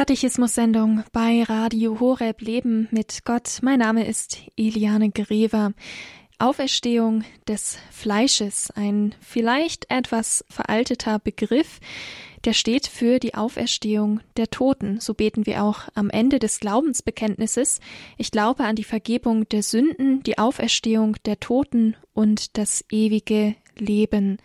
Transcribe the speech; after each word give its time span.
Katechismus-Sendung 0.00 1.04
bei 1.12 1.42
Radio 1.42 2.00
Horeb 2.00 2.40
Leben 2.40 2.88
mit 2.90 3.26
Gott. 3.26 3.58
Mein 3.60 3.80
Name 3.80 4.06
ist 4.06 4.38
Eliane 4.56 5.10
Grever. 5.10 5.74
Auferstehung 6.38 7.22
des 7.46 7.76
Fleisches, 7.90 8.70
ein 8.70 9.14
vielleicht 9.20 9.90
etwas 9.90 10.42
veralteter 10.48 11.18
Begriff, 11.18 11.80
der 12.46 12.54
steht 12.54 12.86
für 12.86 13.18
die 13.18 13.34
Auferstehung 13.34 14.20
der 14.38 14.48
Toten. 14.48 15.00
So 15.00 15.12
beten 15.12 15.44
wir 15.44 15.62
auch 15.62 15.80
am 15.94 16.08
Ende 16.08 16.38
des 16.38 16.60
Glaubensbekenntnisses. 16.60 17.80
Ich 18.16 18.30
glaube 18.30 18.64
an 18.64 18.76
die 18.76 18.84
Vergebung 18.84 19.46
der 19.50 19.62
Sünden, 19.62 20.22
die 20.22 20.38
Auferstehung 20.38 21.16
der 21.26 21.40
Toten 21.40 21.94
und 22.14 22.56
das 22.56 22.86
ewige 22.90 23.54
leben. 23.80 24.38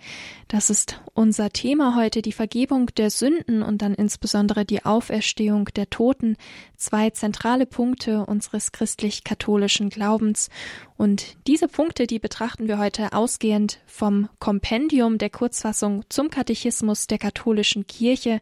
Das 0.48 0.70
ist 0.70 1.02
unser 1.14 1.50
Thema 1.52 1.96
heute, 1.96 2.22
die 2.22 2.32
Vergebung 2.32 2.88
der 2.98 3.10
Sünden 3.10 3.62
und 3.62 3.82
dann 3.82 3.94
insbesondere 3.94 4.66
die 4.66 4.86
Auferstehung 4.86 5.66
der 5.76 5.90
Toten, 5.90 6.38
zwei 6.76 7.10
zentrale 7.10 7.66
Punkte 7.66 8.26
unseres 8.26 8.72
christlich-katholischen 8.72 9.90
Glaubens. 9.90 10.50
Und 10.98 11.36
diese 11.48 11.68
Punkte, 11.68 12.08
die 12.08 12.20
betrachten 12.20 12.68
wir 12.68 12.78
heute 12.78 13.14
ausgehend 13.14 13.80
vom 13.86 14.30
Kompendium 14.40 15.18
der 15.18 15.30
Kurzfassung 15.30 16.04
zum 16.10 16.30
Katechismus 16.30 17.08
der 17.08 17.18
katholischen 17.18 17.86
Kirche, 17.88 18.40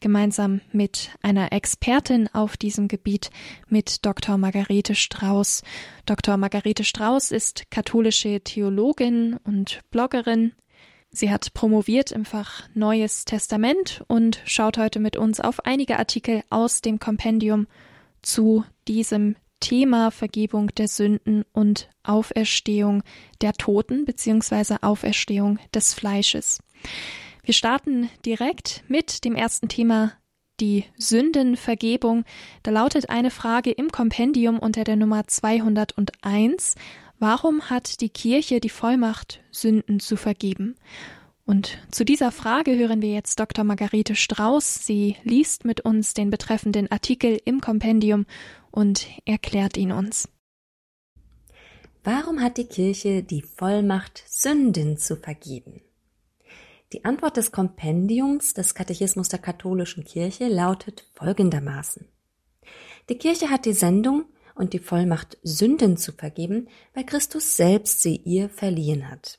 gemeinsam 0.00 0.60
mit 0.72 1.10
einer 1.22 1.52
Expertin 1.52 2.28
auf 2.32 2.56
diesem 2.56 2.88
Gebiet, 2.88 3.30
mit 3.68 4.04
Dr. 4.04 4.38
Margarete 4.38 4.94
Strauß. 4.94 5.62
Dr. 6.06 6.36
Margarete 6.36 6.84
Strauß 6.84 7.30
ist 7.30 7.70
katholische 7.70 8.40
Theologin 8.40 9.38
und 9.44 9.80
Bloggerin. 9.90 10.52
Sie 11.10 11.30
hat 11.30 11.54
promoviert 11.54 12.12
im 12.12 12.24
Fach 12.24 12.68
Neues 12.74 13.24
Testament 13.24 14.04
und 14.06 14.40
schaut 14.44 14.78
heute 14.78 15.00
mit 15.00 15.16
uns 15.16 15.40
auf 15.40 15.64
einige 15.66 15.98
Artikel 15.98 16.42
aus 16.50 16.82
dem 16.82 16.98
Kompendium 17.00 17.66
zu 18.22 18.64
diesem 18.86 19.36
Thema 19.60 20.10
Vergebung 20.10 20.68
der 20.74 20.88
Sünden 20.88 21.44
und 21.52 21.90
Auferstehung 22.02 23.02
der 23.40 23.52
Toten 23.52 24.04
bzw. 24.04 24.76
Auferstehung 24.80 25.58
des 25.74 25.94
Fleisches. 25.94 26.60
Wir 27.50 27.54
starten 27.54 28.08
direkt 28.24 28.84
mit 28.86 29.24
dem 29.24 29.34
ersten 29.34 29.68
Thema, 29.68 30.12
die 30.60 30.84
Sündenvergebung. 30.98 32.24
Da 32.62 32.70
lautet 32.70 33.10
eine 33.10 33.32
Frage 33.32 33.72
im 33.72 33.90
Kompendium 33.90 34.60
unter 34.60 34.84
der 34.84 34.94
Nummer 34.94 35.26
201. 35.26 36.76
Warum 37.18 37.68
hat 37.68 38.02
die 38.02 38.08
Kirche 38.08 38.60
die 38.60 38.68
Vollmacht, 38.68 39.40
Sünden 39.50 39.98
zu 39.98 40.14
vergeben? 40.14 40.76
Und 41.44 41.78
zu 41.90 42.04
dieser 42.04 42.30
Frage 42.30 42.78
hören 42.78 43.02
wir 43.02 43.12
jetzt 43.12 43.40
Dr. 43.40 43.64
Margarete 43.64 44.14
Strauß. 44.14 44.86
Sie 44.86 45.16
liest 45.24 45.64
mit 45.64 45.80
uns 45.80 46.14
den 46.14 46.30
betreffenden 46.30 46.88
Artikel 46.92 47.36
im 47.44 47.60
Kompendium 47.60 48.26
und 48.70 49.08
erklärt 49.24 49.76
ihn 49.76 49.90
uns. 49.90 50.28
Warum 52.04 52.42
hat 52.42 52.58
die 52.58 52.66
Kirche 52.68 53.24
die 53.24 53.42
Vollmacht, 53.42 54.22
Sünden 54.28 54.98
zu 54.98 55.16
vergeben? 55.16 55.80
Die 56.92 57.04
Antwort 57.04 57.36
des 57.36 57.52
Kompendiums 57.52 58.52
des 58.52 58.74
Katechismus 58.74 59.28
der 59.28 59.38
katholischen 59.38 60.04
Kirche 60.04 60.48
lautet 60.48 61.06
folgendermaßen. 61.14 62.08
Die 63.08 63.16
Kirche 63.16 63.48
hat 63.48 63.64
die 63.64 63.72
Sendung 63.72 64.24
und 64.56 64.72
die 64.72 64.80
Vollmacht, 64.80 65.38
Sünden 65.44 65.96
zu 65.96 66.12
vergeben, 66.12 66.68
weil 66.92 67.04
Christus 67.04 67.56
selbst 67.56 68.02
sie 68.02 68.16
ihr 68.16 68.48
verliehen 68.48 69.08
hat. 69.08 69.38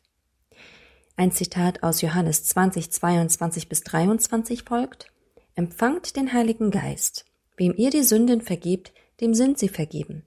Ein 1.17 1.33
Zitat 1.33 1.83
aus 1.83 2.01
Johannes 2.01 2.45
20, 2.45 2.89
22 2.89 3.67
bis 3.67 3.81
23 3.81 4.63
folgt. 4.63 5.11
Empfangt 5.53 6.15
den 6.15 6.31
Heiligen 6.31 6.71
Geist. 6.71 7.25
Wem 7.57 7.73
ihr 7.75 7.89
die 7.89 8.03
Sünden 8.03 8.41
vergebt, 8.41 8.93
dem 9.19 9.33
sind 9.33 9.59
sie 9.59 9.69
vergeben. 9.69 10.25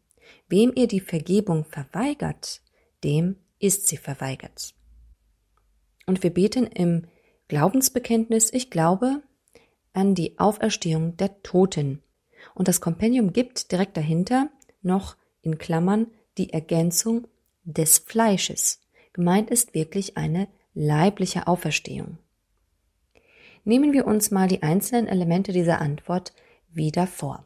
Wem 0.48 0.72
ihr 0.76 0.86
die 0.86 1.00
Vergebung 1.00 1.64
verweigert, 1.64 2.60
dem 3.02 3.36
ist 3.58 3.88
sie 3.88 3.96
verweigert. 3.96 4.74
Und 6.06 6.22
wir 6.22 6.30
beten 6.30 6.66
im 6.66 7.06
Glaubensbekenntnis, 7.48 8.52
ich 8.52 8.70
glaube 8.70 9.22
an 9.92 10.14
die 10.14 10.38
Auferstehung 10.38 11.16
der 11.16 11.42
Toten. 11.42 12.02
Und 12.54 12.68
das 12.68 12.80
Kompendium 12.80 13.32
gibt 13.32 13.70
direkt 13.70 13.96
dahinter 13.96 14.48
noch 14.82 15.16
in 15.40 15.56
Klammern 15.58 16.08
die 16.36 16.52
Ergänzung 16.52 17.26
des 17.64 17.98
Fleisches. 17.98 18.80
Gemeint 19.12 19.50
ist 19.50 19.74
wirklich 19.74 20.16
eine 20.16 20.48
leibliche 20.74 21.46
Auferstehung. 21.46 22.18
Nehmen 23.64 23.92
wir 23.92 24.06
uns 24.06 24.30
mal 24.30 24.48
die 24.48 24.62
einzelnen 24.62 25.06
Elemente 25.06 25.52
dieser 25.52 25.80
Antwort 25.80 26.34
wieder 26.72 27.06
vor. 27.06 27.44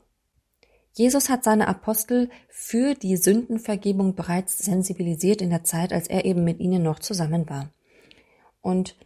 Jesus 0.95 1.29
hat 1.29 1.45
seine 1.45 1.69
Apostel 1.69 2.29
für 2.49 2.95
die 2.95 3.17
Sündenvergebung 3.17 4.17
bereits 4.17 4.59
sensibilisiert 4.59 5.41
in 5.41 5.51
der 5.51 5.63
Zeit, 5.63 5.93
als 5.93 6.09
er 6.09 6.25
eben 6.25 6.43
mit 6.43 6.59
ihnen 6.59 6.83
noch 6.83 6.99
zusammen 6.99 7.49
war. 7.49 7.69
Und 8.63 8.97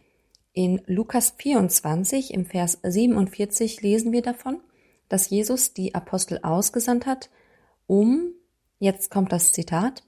in 0.53 0.81
Lukas 0.85 1.33
24 1.37 2.33
im 2.33 2.45
Vers 2.45 2.77
47 2.83 3.81
lesen 3.81 4.11
wir 4.11 4.21
davon, 4.21 4.61
dass 5.09 5.29
Jesus 5.29 5.73
die 5.73 5.95
Apostel 5.95 6.39
ausgesandt 6.43 7.05
hat, 7.05 7.29
um, 7.87 8.31
jetzt 8.79 9.09
kommt 9.09 9.31
das 9.31 9.51
Zitat, 9.51 10.03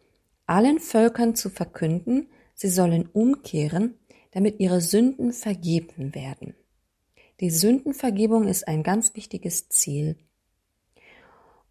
allen 0.46 0.80
Völkern 0.80 1.36
zu 1.36 1.50
verkünden, 1.50 2.30
sie 2.54 2.70
sollen 2.70 3.10
umkehren, 3.12 3.96
damit 4.32 4.60
ihre 4.60 4.82
Sünden 4.82 5.34
vergeben 5.34 6.14
werden. 6.14 6.56
Die 7.40 7.50
Sündenvergebung 7.50 8.48
ist 8.48 8.68
ein 8.68 8.84
ganz 8.84 9.16
wichtiges 9.16 9.68
Ziel. 9.70 10.16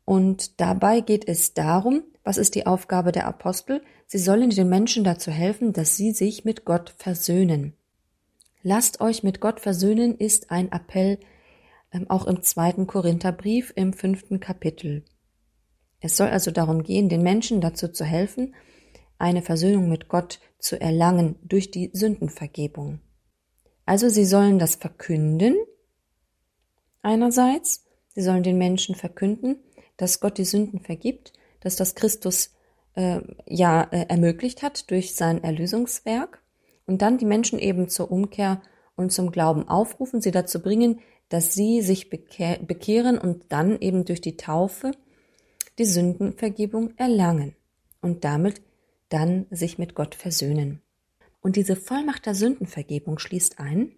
Und 0.04 0.60
dabei 0.60 1.00
geht 1.00 1.28
es 1.28 1.54
darum, 1.54 2.02
was 2.24 2.36
ist 2.36 2.54
die 2.54 2.66
Aufgabe 2.66 3.12
der 3.12 3.26
Apostel? 3.26 3.82
Sie 4.06 4.18
sollen 4.18 4.50
den 4.50 4.68
Menschen 4.68 5.04
dazu 5.04 5.30
helfen, 5.30 5.72
dass 5.72 5.96
sie 5.96 6.12
sich 6.12 6.44
mit 6.44 6.64
Gott 6.64 6.94
versöhnen. 6.98 7.74
Lasst 8.66 9.02
euch 9.02 9.22
mit 9.22 9.42
Gott 9.42 9.60
versöhnen 9.60 10.16
ist 10.16 10.50
ein 10.50 10.72
Appell 10.72 11.19
ähm, 11.92 12.08
auch 12.08 12.26
im 12.26 12.42
zweiten 12.42 12.86
Korintherbrief 12.86 13.75
im 13.76 13.92
fünften 13.92 14.41
Kapitel. 14.41 15.04
Es 16.00 16.16
soll 16.16 16.28
also 16.28 16.50
darum 16.50 16.82
gehen, 16.82 17.10
den 17.10 17.22
Menschen 17.22 17.60
dazu 17.60 17.88
zu 17.88 18.06
helfen, 18.06 18.54
eine 19.19 19.42
Versöhnung 19.42 19.91
mit 19.91 20.08
Gott 20.08 20.41
zu 20.58 20.80
erlangen 20.80 21.36
durch 21.42 21.70
die 21.72 21.91
Sündenvergebung. 21.92 23.00
Also 23.84 24.08
sie 24.08 24.24
sollen 24.24 24.58
das 24.58 24.76
verkünden, 24.76 25.56
einerseits, 27.03 27.84
sie 28.14 28.22
sollen 28.22 28.42
den 28.42 28.56
Menschen 28.56 28.94
verkünden, 28.94 29.56
dass 29.98 30.20
Gott 30.20 30.38
die 30.38 30.47
Sünden 30.47 30.80
vergibt, 30.80 31.34
dass 31.60 31.76
das 31.76 31.94
Christus 31.94 32.54
äh, 32.94 33.20
ja 33.47 33.82
äh, 33.82 34.06
ermöglicht 34.08 34.62
hat 34.62 34.91
durch 34.91 35.14
sein 35.14 35.44
Erlösungswerk 35.44 36.44
und 36.87 37.03
dann 37.03 37.19
die 37.19 37.25
Menschen 37.25 37.59
eben 37.59 37.89
zur 37.89 38.11
Umkehr 38.11 38.62
und 38.97 39.12
zum 39.12 39.33
Glauben 39.33 39.69
aufrufen, 39.69 40.21
sie 40.21 40.31
dazu 40.31 40.61
bringen, 40.61 41.00
dass 41.28 41.55
sie 41.55 41.83
sich 41.83 42.11
bekehren 42.11 43.19
und 43.19 43.45
dann 43.50 43.81
eben 43.81 44.05
durch 44.05 44.21
die 44.21 44.37
Taufe 44.37 44.93
die 45.78 45.84
Sündenvergebung 45.84 46.95
erlangen 46.97 47.56
und 48.00 48.25
damit 48.25 48.62
dann 49.09 49.47
sich 49.50 49.78
mit 49.78 49.95
Gott 49.95 50.15
versöhnen. 50.15 50.81
Und 51.41 51.56
diese 51.56 51.77
Vollmacht 51.77 52.27
der 52.27 52.34
Sündenvergebung 52.34 53.19
schließt 53.19 53.59
ein, 53.59 53.93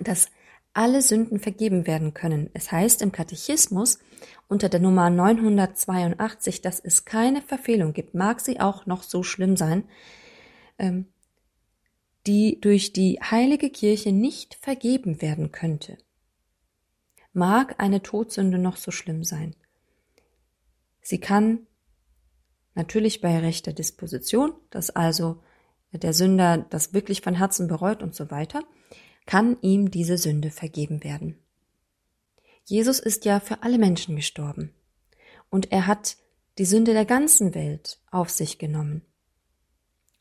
dass 0.00 0.28
alle 0.72 1.02
Sünden 1.02 1.38
vergeben 1.38 1.86
werden 1.86 2.14
können. 2.14 2.50
Es 2.52 2.72
heißt 2.72 3.00
im 3.00 3.12
Katechismus 3.12 4.00
unter 4.48 4.68
der 4.68 4.80
Nummer 4.80 5.08
982, 5.08 6.62
dass 6.62 6.80
es 6.80 7.04
keine 7.04 7.40
Verfehlung 7.42 7.92
gibt, 7.92 8.14
mag 8.14 8.40
sie 8.40 8.60
auch 8.60 8.84
noch 8.86 9.04
so 9.04 9.22
schlimm 9.22 9.56
sein, 9.56 9.84
ähm, 10.78 11.06
die 12.26 12.60
durch 12.60 12.92
die 12.92 13.18
heilige 13.20 13.70
Kirche 13.70 14.12
nicht 14.12 14.54
vergeben 14.54 15.20
werden 15.20 15.52
könnte. 15.52 15.98
Mag 17.32 17.74
eine 17.78 18.02
Todsünde 18.02 18.58
noch 18.58 18.76
so 18.76 18.90
schlimm 18.90 19.24
sein. 19.24 19.54
Sie 21.02 21.18
kann 21.18 21.66
natürlich 22.74 23.20
bei 23.20 23.38
rechter 23.38 23.72
Disposition, 23.72 24.54
dass 24.70 24.90
also 24.90 25.42
der 25.92 26.12
Sünder 26.12 26.58
das 26.70 26.92
wirklich 26.92 27.20
von 27.20 27.34
Herzen 27.34 27.68
bereut 27.68 28.02
und 28.02 28.14
so 28.14 28.30
weiter, 28.30 28.62
kann 29.26 29.56
ihm 29.60 29.90
diese 29.90 30.18
Sünde 30.18 30.50
vergeben 30.50 31.04
werden. 31.04 31.38
Jesus 32.64 32.98
ist 32.98 33.24
ja 33.24 33.40
für 33.40 33.62
alle 33.62 33.78
Menschen 33.78 34.16
gestorben 34.16 34.74
und 35.50 35.70
er 35.72 35.86
hat 35.86 36.16
die 36.58 36.64
Sünde 36.64 36.92
der 36.92 37.04
ganzen 37.04 37.54
Welt 37.54 38.00
auf 38.10 38.30
sich 38.30 38.58
genommen. 38.58 39.02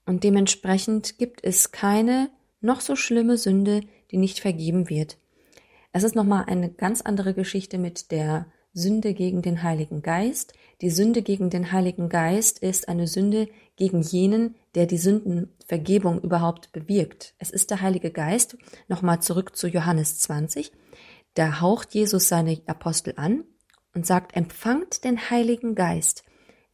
Und 0.06 0.24
dementsprechend 0.24 1.18
gibt 1.18 1.44
es 1.44 1.72
keine 1.72 2.30
noch 2.62 2.82
so 2.82 2.96
schlimme 2.96 3.38
Sünde, 3.38 3.82
die 4.12 4.18
nicht 4.18 4.40
vergeben 4.40 4.90
wird. 4.90 5.18
Es 5.92 6.04
ist 6.04 6.16
nochmal 6.16 6.46
eine 6.48 6.72
ganz 6.72 7.02
andere 7.02 7.34
Geschichte 7.34 7.78
mit 7.78 8.12
der 8.12 8.48
Sünde 8.74 9.14
gegen 9.14 9.44
den 9.44 9.62
Heiligen 9.62 10.02
Geist. 10.02 10.54
Die 10.82 10.90
Sünde 10.90 11.22
gegen 11.22 11.52
den 11.52 11.72
Heiligen 11.72 12.10
Geist 12.10 12.60
ist 12.60 12.90
eine 12.90 13.08
Sünde 13.08 13.48
gegen 13.76 14.02
jenen, 14.02 14.56
der 14.74 14.88
die 14.88 14.98
Sündenvergebung 14.98 16.20
überhaupt 16.22 16.72
bewirkt. 16.72 17.36
Es 17.38 17.52
ist 17.52 17.70
der 17.70 17.82
Heilige 17.82 18.10
Geist, 18.10 18.58
nochmal 18.88 19.22
zurück 19.22 19.56
zu 19.56 19.68
Johannes 19.68 20.20
20, 20.20 20.72
Da 21.36 21.62
haucht 21.62 21.94
Jesus 21.94 22.28
seine 22.28 22.62
Apostel 22.66 23.14
an 23.18 23.44
und 23.94 24.06
sagt, 24.06 24.36
empfangt 24.36 25.04
den 25.04 25.30
Heiligen 25.30 25.76
Geist. 25.76 26.24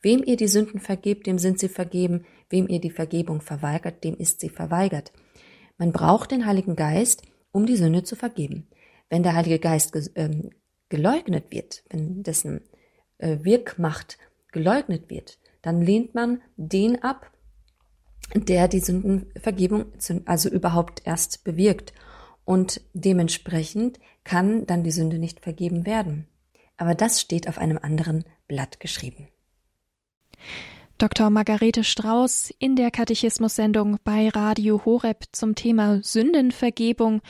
Wem 0.01 0.23
ihr 0.23 0.37
die 0.37 0.47
Sünden 0.47 0.79
vergebt, 0.79 1.27
dem 1.27 1.37
sind 1.37 1.59
sie 1.59 1.69
vergeben. 1.69 2.25
Wem 2.49 2.67
ihr 2.67 2.79
die 2.79 2.91
Vergebung 2.91 3.41
verweigert, 3.41 4.03
dem 4.03 4.15
ist 4.15 4.39
sie 4.39 4.49
verweigert. 4.49 5.11
Man 5.77 5.91
braucht 5.91 6.31
den 6.31 6.45
Heiligen 6.45 6.75
Geist, 6.75 7.23
um 7.51 7.65
die 7.65 7.75
Sünde 7.75 8.03
zu 8.03 8.15
vergeben. 8.15 8.67
Wenn 9.09 9.23
der 9.23 9.35
Heilige 9.35 9.59
Geist 9.59 9.97
ähm, 10.15 10.51
geleugnet 10.89 11.51
wird, 11.51 11.83
wenn 11.89 12.23
dessen 12.23 12.61
äh, 13.17 13.37
Wirkmacht 13.41 14.17
geleugnet 14.51 15.09
wird, 15.09 15.39
dann 15.61 15.81
lehnt 15.81 16.15
man 16.15 16.41
den 16.57 17.03
ab, 17.03 17.31
der 18.35 18.67
die 18.67 18.79
Sündenvergebung 18.79 19.85
also 20.25 20.49
überhaupt 20.49 21.01
erst 21.05 21.43
bewirkt. 21.43 21.93
Und 22.45 22.81
dementsprechend 22.93 23.99
kann 24.23 24.65
dann 24.65 24.83
die 24.83 24.91
Sünde 24.91 25.19
nicht 25.19 25.41
vergeben 25.41 25.85
werden. 25.85 26.27
Aber 26.77 26.95
das 26.95 27.19
steht 27.19 27.47
auf 27.47 27.57
einem 27.57 27.77
anderen 27.77 28.23
Blatt 28.47 28.79
geschrieben. 28.79 29.27
Dr. 31.00 31.30
Margarete 31.30 31.86
Strauß 31.86 32.53
in 32.59 32.75
der 32.75 32.91
Katechismus-Sendung 32.91 34.00
bei 34.03 34.27
Radio 34.27 34.83
Horeb 34.83 35.24
zum 35.31 35.56
Thema 35.56 36.03
Sündenvergebung. 36.03 37.21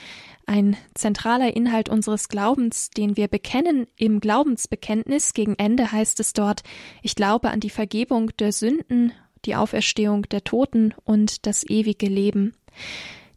Ein 0.48 0.76
zentraler 0.96 1.56
Inhalt 1.56 1.88
unseres 1.88 2.30
Glaubens, 2.30 2.90
den 2.90 3.16
wir 3.16 3.28
bekennen 3.28 3.86
im 3.96 4.22
Glaubensbekenntnis. 4.22 5.34
Gegen 5.34 5.54
Ende 5.60 5.92
heißt 5.92 6.20
es 6.20 6.34
dort, 6.34 6.64
ich 7.04 7.14
glaube 7.14 7.52
an 7.52 7.60
die 7.60 7.70
Vergebung 7.70 8.32
der 8.38 8.54
Sünden, 8.54 9.14
die 9.46 9.56
Auferstehung 9.56 10.24
der 10.24 10.44
Toten 10.44 10.96
und 11.04 11.46
das 11.46 11.64
ewige 11.64 12.08
Leben. 12.08 12.56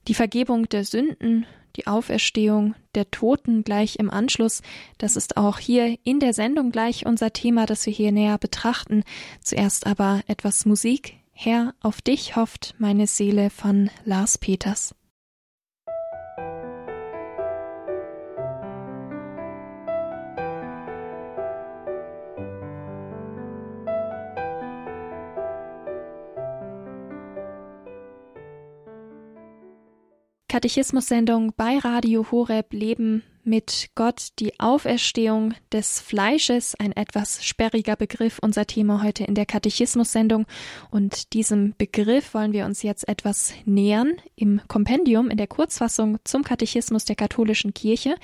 Die 0.09 0.15
Vergebung 0.15 0.67
der 0.71 0.85
Sünden, 0.85 1.45
die 1.77 1.87
Auferstehung 1.87 2.75
der 2.95 3.11
Toten 3.11 3.65
gleich 3.65 3.97
im 3.97 4.11
Anschluss. 4.11 4.63
Das 4.99 5.17
ist 5.17 5.37
auch 5.37 5.59
hier 5.59 5.97
in 6.05 6.21
der 6.21 6.35
Sendung 6.35 6.71
gleich 6.71 7.07
unser 7.07 7.33
Thema, 7.33 7.67
das 7.67 7.87
wir 7.87 7.93
hier 7.93 8.13
näher 8.13 8.39
betrachten. 8.39 9.05
Zuerst 9.43 9.87
aber 9.87 10.23
etwas 10.27 10.65
Musik. 10.67 11.17
Herr, 11.33 11.75
auf 11.81 12.03
dich 12.03 12.37
hofft 12.37 12.75
meine 12.79 13.07
Seele 13.07 13.51
von 13.51 13.91
Lars 14.05 14.39
Peters. 14.39 14.95
Katechismus-Sendung 30.53 31.55
bei 31.57 31.79
Radio 31.79 32.31
Horeb 32.31 32.75
Leben 32.75 33.23
mit 33.43 33.89
Gott, 33.95 34.29
die 34.39 34.61
Auferstehung 34.61 35.55
des 35.73 35.99
Fleisches, 35.99 36.75
ein 36.79 36.93
etwas 36.93 37.43
sperriger 37.43 37.97
Begriff, 37.97 38.39
unser 38.43 38.67
Thema 38.67 39.03
heute 39.03 39.25
in 39.25 39.35
der 39.35 39.47
Katechismus-Sendung. 39.47 40.45
Und 40.91 41.33
diesem 41.33 41.75
Begriff 41.79 42.35
wollen 42.35 42.53
wir 42.53 42.67
uns 42.67 42.83
jetzt 42.83 43.09
etwas 43.09 43.55
nähern 43.65 44.13
im 44.37 44.61
Kompendium, 44.69 45.31
in 45.31 45.39
der 45.39 45.47
Kurzfassung 45.47 46.19
zum 46.25 46.45
Katechismus 46.45 47.07
der 47.07 47.17
katholischen 47.17 47.73
Kirche. 47.73 48.17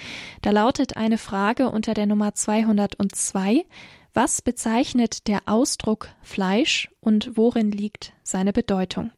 Da 0.43 0.51
lautet 0.51 0.99
eine 0.99 1.17
Frage 1.17 1.71
unter 1.71 1.95
der 1.95 2.05
Nummer 2.05 2.35
202. 2.35 3.65
Was 4.13 4.43
bezeichnet 4.43 5.29
der 5.29 5.41
Ausdruck 5.47 6.11
Fleisch 6.21 6.91
und 7.01 7.39
worin 7.39 7.71
liegt 7.73 8.13
seine 8.23 8.53
Bedeutung? 8.53 9.13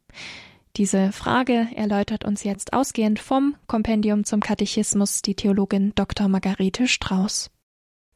Diese 0.76 1.10
Frage 1.10 1.66
erläutert 1.74 2.24
uns 2.24 2.44
jetzt 2.44 2.72
ausgehend 2.72 3.18
vom 3.18 3.56
Kompendium 3.66 4.24
zum 4.24 4.40
Katechismus 4.40 5.20
die 5.20 5.34
Theologin 5.34 5.92
Dr. 5.96 6.28
Margarete 6.28 6.86
Strauß. 6.86 7.50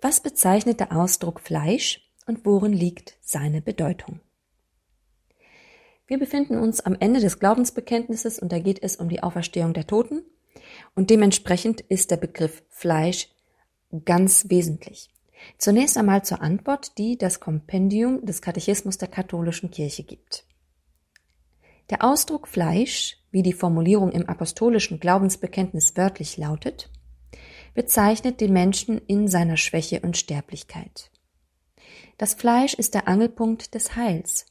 Was 0.00 0.20
bezeichnet 0.20 0.80
der 0.80 0.96
Ausdruck 0.96 1.40
Fleisch 1.40 2.00
und 2.26 2.44
worin 2.44 2.72
liegt 2.72 3.14
seine 3.22 3.60
Bedeutung? 3.60 4.20
Wir 6.06 6.18
befinden 6.18 6.58
uns 6.58 6.80
am 6.80 6.96
Ende 7.00 7.20
des 7.20 7.38
Glaubensbekenntnisses 7.38 8.38
und 8.38 8.52
da 8.52 8.58
geht 8.58 8.82
es 8.82 8.96
um 8.96 9.08
die 9.08 9.22
Auferstehung 9.22 9.72
der 9.72 9.86
Toten 9.86 10.22
und 10.94 11.10
dementsprechend 11.10 11.80
ist 11.80 12.10
der 12.10 12.18
Begriff 12.18 12.62
Fleisch 12.68 13.30
ganz 14.04 14.48
wesentlich. 14.48 15.10
Zunächst 15.58 15.96
einmal 15.96 16.24
zur 16.24 16.40
Antwort, 16.40 16.98
die 16.98 17.18
das 17.18 17.40
Kompendium 17.40 18.24
des 18.24 18.42
Katechismus 18.42 18.98
der 18.98 19.08
katholischen 19.08 19.70
Kirche 19.70 20.04
gibt. 20.04 20.46
Der 21.94 22.02
Ausdruck 22.02 22.48
Fleisch, 22.48 23.18
wie 23.30 23.44
die 23.44 23.52
Formulierung 23.52 24.10
im 24.10 24.28
apostolischen 24.28 24.98
Glaubensbekenntnis 24.98 25.96
wörtlich 25.96 26.36
lautet, 26.36 26.90
bezeichnet 27.72 28.40
den 28.40 28.52
Menschen 28.52 29.00
in 29.06 29.28
seiner 29.28 29.56
Schwäche 29.56 30.00
und 30.00 30.16
Sterblichkeit. 30.16 31.12
Das 32.18 32.34
Fleisch 32.34 32.74
ist 32.74 32.94
der 32.94 33.06
Angelpunkt 33.06 33.76
des 33.76 33.94
Heils, 33.94 34.46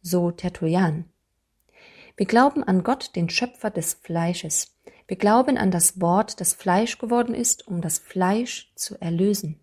so 0.00 0.30
Tertullian. 0.30 1.04
Wir 2.16 2.24
glauben 2.24 2.64
an 2.64 2.82
Gott, 2.82 3.14
den 3.14 3.28
Schöpfer 3.28 3.68
des 3.68 3.92
Fleisches. 3.92 4.74
Wir 5.06 5.18
glauben 5.18 5.58
an 5.58 5.70
das 5.70 6.00
Wort, 6.00 6.40
das 6.40 6.54
Fleisch 6.54 6.96
geworden 6.96 7.34
ist, 7.34 7.68
um 7.68 7.82
das 7.82 7.98
Fleisch 7.98 8.72
zu 8.74 8.98
erlösen. 9.02 9.60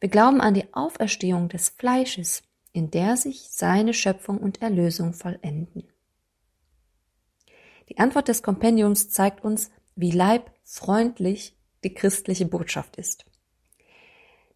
Wir 0.00 0.10
glauben 0.10 0.42
an 0.42 0.52
die 0.52 0.74
Auferstehung 0.74 1.48
des 1.48 1.70
Fleisches, 1.70 2.42
in 2.72 2.90
der 2.90 3.16
sich 3.16 3.48
seine 3.52 3.94
Schöpfung 3.94 4.36
und 4.36 4.60
Erlösung 4.60 5.14
vollenden. 5.14 5.88
Die 7.88 7.98
Antwort 7.98 8.28
des 8.28 8.42
Kompendiums 8.42 9.10
zeigt 9.10 9.44
uns, 9.44 9.70
wie 9.96 10.10
leibfreundlich 10.10 11.56
die 11.84 11.94
christliche 11.94 12.46
Botschaft 12.46 12.96
ist. 12.96 13.24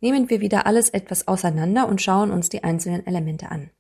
Nehmen 0.01 0.29
wir 0.31 0.41
wieder 0.41 0.67
alles 0.67 0.91
etwas 0.91 1.29
auseinander 1.29 1.89
und 1.89 2.03
schauen 2.03 2.31
uns 2.31 2.49
die 2.49 2.65
einzelnen 2.65 3.07
Elemente 3.07 3.51
an. 3.51 3.71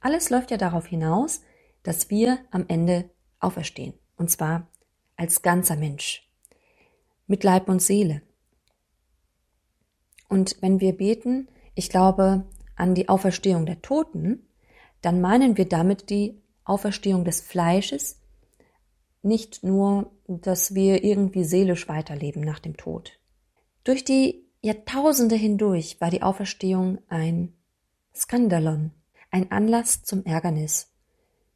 Alles 0.00 0.28
läuft 0.28 0.50
ja 0.50 0.58
darauf 0.58 0.86
hinaus, 0.86 1.40
dass 1.82 2.10
wir 2.10 2.38
am 2.50 2.66
Ende 2.68 3.10
auferstehen, 3.40 3.94
und 4.16 4.30
zwar 4.30 4.68
als 5.16 5.42
ganzer 5.42 5.76
Mensch, 5.76 6.30
mit 7.26 7.42
Leib 7.44 7.68
und 7.68 7.80
Seele. 7.80 8.20
Und 10.28 10.56
wenn 10.60 10.80
wir 10.80 10.96
beten, 10.96 11.48
ich 11.74 11.88
glaube 11.88 12.44
an 12.76 12.94
die 12.94 13.08
Auferstehung 13.08 13.66
der 13.66 13.80
Toten, 13.80 14.46
dann 15.00 15.20
meinen 15.20 15.56
wir 15.56 15.68
damit 15.68 16.10
die 16.10 16.42
Auferstehung 16.64 17.24
des 17.24 17.40
Fleisches, 17.40 18.20
nicht 19.22 19.62
nur, 19.62 20.10
dass 20.26 20.74
wir 20.74 21.02
irgendwie 21.04 21.44
seelisch 21.44 21.88
weiterleben 21.88 22.42
nach 22.42 22.58
dem 22.58 22.76
Tod. 22.76 23.18
Durch 23.84 24.04
die 24.04 24.44
Jahrtausende 24.60 25.34
hindurch 25.34 26.00
war 26.00 26.10
die 26.10 26.22
Auferstehung 26.22 26.98
ein 27.08 27.52
Skandalon, 28.14 28.92
ein 29.30 29.50
Anlass 29.50 30.02
zum 30.04 30.24
Ärgernis. 30.24 30.90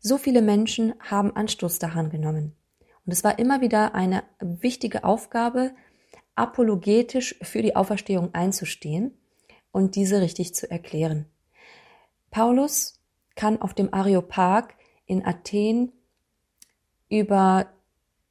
So 0.01 0.19
viele 0.19 0.43
Menschen 0.43 0.95
haben 1.01 1.35
Anstoß 1.35 1.79
daran 1.79 2.11
genommen. 2.11 2.55
Und 3.07 3.13
es 3.13 3.25
war 3.25 3.39
immer 3.39 3.61
wieder 3.61 3.95
eine 3.95 4.25
wichtige 4.41 5.05
Aufgabe, 5.05 5.73
apologetisch 6.35 7.39
für 7.43 7.63
die 7.63 7.77
Auferstehung 7.77 8.35
einzustehen 8.35 9.19
und 9.73 9.97
diese 9.97 10.21
richtig 10.21 10.55
zu 10.55 10.71
erklären. 10.71 11.27
Paulus 12.31 13.01
kann 13.35 13.61
auf 13.61 13.75
dem 13.75 13.93
Areopag 13.95 14.75
in 15.09 15.27
Athen 15.27 15.91
über 17.09 17.67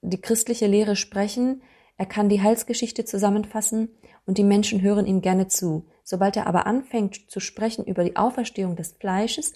die 0.01 0.21
christliche 0.21 0.67
Lehre 0.67 0.95
sprechen, 0.95 1.61
er 1.97 2.05
kann 2.05 2.29
die 2.29 2.41
Heilsgeschichte 2.41 3.03
zusammenfassen 3.03 3.89
und 4.25 4.37
die 4.37 4.43
Menschen 4.43 4.81
hören 4.81 5.05
ihm 5.05 5.21
gerne 5.21 5.47
zu. 5.47 5.87
Sobald 6.03 6.37
er 6.37 6.47
aber 6.47 6.67
anfängt 6.67 7.29
zu 7.29 7.39
sprechen 7.39 7.83
über 7.83 8.03
die 8.03 8.15
Auferstehung 8.15 8.75
des 8.75 8.93
Fleisches, 8.93 9.53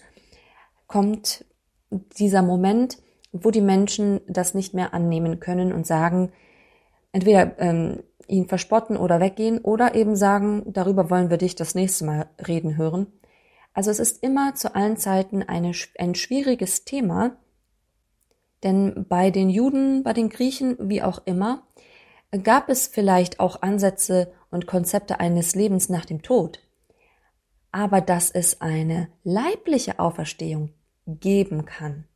kommt 0.86 1.44
dieser 1.90 2.42
Moment, 2.42 2.98
wo 3.30 3.50
die 3.50 3.60
Menschen 3.60 4.20
das 4.26 4.52
nicht 4.52 4.74
mehr 4.74 4.92
annehmen 4.92 5.40
können 5.40 5.72
und 5.72 5.86
sagen, 5.86 6.32
entweder 7.12 7.58
ähm, 7.58 8.02
ihn 8.26 8.48
verspotten 8.48 8.96
oder 8.96 9.20
weggehen 9.20 9.58
oder 9.58 9.94
eben 9.94 10.16
sagen, 10.16 10.64
darüber 10.66 11.10
wollen 11.10 11.30
wir 11.30 11.38
dich 11.38 11.54
das 11.54 11.74
nächste 11.74 12.04
Mal 12.04 12.26
reden 12.46 12.76
hören. 12.76 13.06
Also 13.74 13.90
es 13.90 13.98
ist 13.98 14.22
immer 14.22 14.54
zu 14.54 14.74
allen 14.74 14.96
Zeiten 14.96 15.42
eine, 15.42 15.72
ein 15.98 16.14
schwieriges 16.14 16.84
Thema, 16.84 17.36
denn 18.62 19.06
bei 19.08 19.30
den 19.30 19.50
Juden, 19.50 20.02
bei 20.02 20.12
den 20.12 20.28
Griechen, 20.28 20.76
wie 20.78 21.02
auch 21.02 21.22
immer, 21.24 21.66
gab 22.42 22.68
es 22.68 22.86
vielleicht 22.86 23.40
auch 23.40 23.62
Ansätze 23.62 24.32
und 24.50 24.66
Konzepte 24.66 25.20
eines 25.20 25.54
Lebens 25.54 25.88
nach 25.88 26.04
dem 26.04 26.22
Tod. 26.22 26.60
Aber 27.72 28.00
dass 28.00 28.30
es 28.30 28.60
eine 28.60 29.08
leibliche 29.24 29.98
Auferstehung 29.98 30.74
geben 31.06 31.64
kann, 31.64 32.06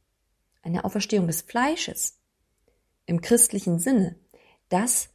eine 0.62 0.84
Auferstehung 0.84 1.26
des 1.26 1.42
Fleisches 1.42 2.20
im 3.06 3.20
christlichen 3.20 3.78
Sinne, 3.78 4.16
das 4.68 5.10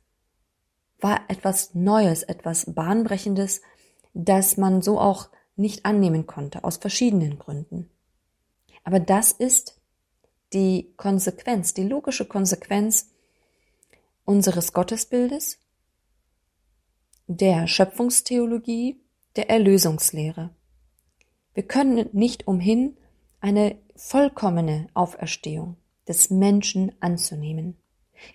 war 0.99 1.21
etwas 1.29 1.73
Neues, 1.73 2.23
etwas 2.23 2.73
Bahnbrechendes, 2.73 3.61
das 4.13 4.57
man 4.57 4.81
so 4.81 4.99
auch 4.99 5.29
nicht 5.61 5.85
annehmen 5.85 6.27
konnte, 6.27 6.63
aus 6.63 6.77
verschiedenen 6.77 7.39
Gründen. 7.39 7.89
Aber 8.83 8.99
das 8.99 9.31
ist 9.31 9.79
die 10.53 10.91
Konsequenz, 10.97 11.73
die 11.73 11.83
logische 11.83 12.25
Konsequenz 12.25 13.09
unseres 14.25 14.73
Gottesbildes 14.73 15.59
der 17.27 17.67
Schöpfungstheologie, 17.67 18.99
der 19.37 19.49
Erlösungslehre. 19.49 20.49
Wir 21.53 21.63
können 21.63 22.09
nicht 22.11 22.47
umhin, 22.47 22.97
eine 23.39 23.77
vollkommene 23.95 24.89
Auferstehung 24.93 25.77
des 26.07 26.29
Menschen 26.29 26.91
anzunehmen. 26.99 27.77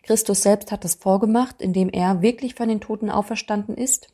Christus 0.02 0.42
selbst 0.42 0.72
hat 0.72 0.84
das 0.84 0.94
vorgemacht, 0.94 1.60
indem 1.60 1.90
er 1.90 2.22
wirklich 2.22 2.54
von 2.54 2.68
den 2.68 2.80
Toten 2.80 3.10
auferstanden 3.10 3.76
ist, 3.76 4.08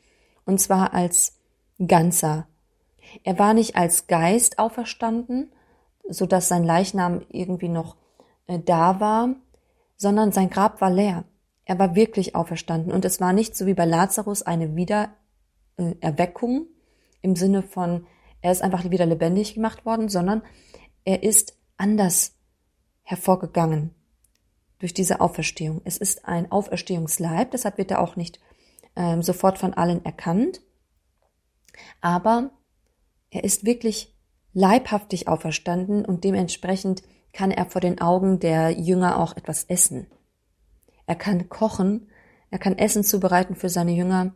und 0.45 0.59
zwar 0.59 0.93
als 0.93 1.37
ganzer. 1.85 2.47
Er 3.23 3.39
war 3.39 3.53
nicht 3.53 3.75
als 3.75 4.07
Geist 4.07 4.59
auferstanden, 4.59 5.51
so 6.09 6.25
dass 6.25 6.47
sein 6.47 6.63
Leichnam 6.63 7.21
irgendwie 7.29 7.69
noch 7.69 7.95
äh, 8.47 8.59
da 8.59 8.99
war, 8.99 9.35
sondern 9.95 10.31
sein 10.31 10.49
Grab 10.49 10.81
war 10.81 10.89
leer. 10.89 11.25
Er 11.65 11.79
war 11.79 11.95
wirklich 11.95 12.35
auferstanden 12.35 12.91
und 12.91 13.05
es 13.05 13.21
war 13.21 13.33
nicht 13.33 13.55
so 13.55 13.65
wie 13.65 13.73
bei 13.73 13.85
Lazarus 13.85 14.41
eine 14.41 14.75
Wiedererweckung 14.75 16.67
im 17.21 17.35
Sinne 17.35 17.63
von, 17.63 18.05
er 18.41 18.51
ist 18.51 18.61
einfach 18.61 18.89
wieder 18.89 19.05
lebendig 19.05 19.53
gemacht 19.53 19.85
worden, 19.85 20.09
sondern 20.09 20.43
er 21.05 21.23
ist 21.23 21.57
anders 21.77 22.35
hervorgegangen 23.03 23.95
durch 24.79 24.93
diese 24.93 25.21
Auferstehung. 25.21 25.81
Es 25.85 25.97
ist 25.97 26.25
ein 26.25 26.51
Auferstehungsleib, 26.51 27.51
deshalb 27.51 27.77
wird 27.77 27.91
er 27.91 28.01
auch 28.01 28.17
nicht 28.17 28.41
ähm, 28.97 29.21
sofort 29.21 29.57
von 29.57 29.73
allen 29.73 30.03
erkannt, 30.03 30.61
aber 32.01 32.51
er 33.33 33.43
ist 33.43 33.65
wirklich 33.65 34.13
leibhaftig 34.53 35.27
auferstanden 35.27 36.05
und 36.05 36.23
dementsprechend 36.23 37.01
kann 37.33 37.49
er 37.49 37.65
vor 37.65 37.81
den 37.81 37.99
Augen 37.99 38.39
der 38.39 38.69
Jünger 38.69 39.19
auch 39.19 39.35
etwas 39.35 39.63
essen. 39.63 40.05
Er 41.07 41.15
kann 41.15 41.49
kochen, 41.49 42.09
er 42.51 42.59
kann 42.59 42.77
Essen 42.77 43.03
zubereiten 43.03 43.55
für 43.55 43.69
seine 43.69 43.91
Jünger, 43.91 44.33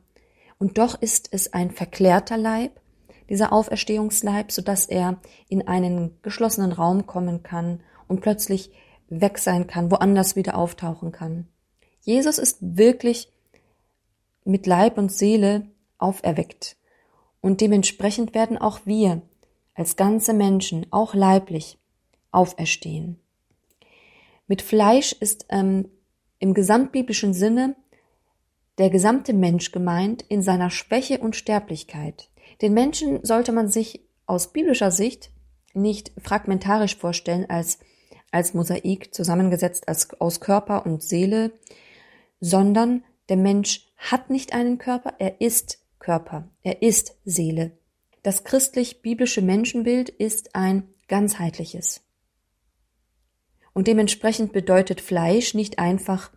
und 0.58 0.80
doch 0.80 1.00
ist 1.00 1.30
es 1.32 1.54
ein 1.54 1.70
verklärter 1.70 2.36
Leib, 2.36 2.82
dieser 3.30 3.54
Auferstehungsleib, 3.54 4.51
so 4.51 4.63
dass 4.63 4.88
er 4.88 5.22
in 5.48 5.68
einen 5.68 6.18
geschlossenen 6.24 6.72
Raum 6.72 7.06
kommen 7.06 7.44
kann 7.44 7.82
und 8.08 8.22
plötzlich 8.22 8.72
weg 9.10 9.38
sein 9.38 9.68
kann, 9.68 9.92
woanders 9.92 10.36
wieder 10.36 10.58
auftauchen 10.58 11.12
kann. 11.12 11.48
Jesus 12.01 12.39
ist 12.39 12.58
wirklich 12.62 13.32
mit 14.46 14.66
Leib 14.66 14.98
und 14.98 15.12
Seele 15.12 15.68
auferweckt. 16.00 16.76
Und 17.48 17.62
dementsprechend 17.62 18.36
werden 18.36 18.58
auch 18.58 18.82
wir 18.84 19.22
als 19.74 19.96
ganze 19.96 20.34
Menschen, 20.34 20.86
auch 20.92 21.13
leiblich, 21.13 21.77
auferstehen. 22.30 23.22
Mit 24.48 24.62
Fleisch 24.62 25.13
ist 25.13 25.46
ähm, 25.48 25.88
im 26.39 26.54
gesamtbiblischen 26.54 27.34
Sinne 27.34 27.77
der 28.77 28.89
gesamte 28.89 29.32
Mensch 29.32 29.72
gemeint 29.72 30.25
in 30.27 30.42
seiner 30.42 30.70
Schwäche 30.70 31.20
und 31.20 31.38
Sterblichkeit. 31.38 32.30
Den 32.62 32.74
Menschen 32.74 33.24
sollte 33.24 33.54
man 33.54 33.70
sich 33.70 34.01
aus 34.25 34.51
biblischer 34.51 34.92
Sicht 34.92 35.32
nicht 35.74 36.12
fragmentarisch 36.22 36.98
vorstellen 36.98 37.50
als, 37.50 37.80
als 38.30 38.56
Mosaik 38.56 39.16
zusammengesetzt 39.16 39.88
als, 39.88 40.20
aus 40.20 40.42
Körper 40.42 40.86
und 40.86 41.01
Seele, 41.01 41.54
sondern 42.42 43.06
der 43.30 43.38
Mensch 43.38 43.88
hat 43.96 44.30
nicht 44.30 44.51
einen 44.51 44.80
Körper, 44.80 45.13
er 45.20 45.39
ist 45.39 45.80
Körper, 46.00 46.50
er 46.63 46.82
ist 46.82 47.18
Seele. 47.25 47.77
Das 48.24 48.44
christlich-biblische 48.44 49.42
Menschenbild 49.42 50.10
ist 50.10 50.56
ein 50.56 50.89
ganzheitliches. 51.08 52.01
Und 53.74 53.88
dementsprechend 53.88 54.54
bedeutet 54.54 55.01
Fleisch 55.01 55.54
nicht 55.54 55.80
einfach 55.80 56.32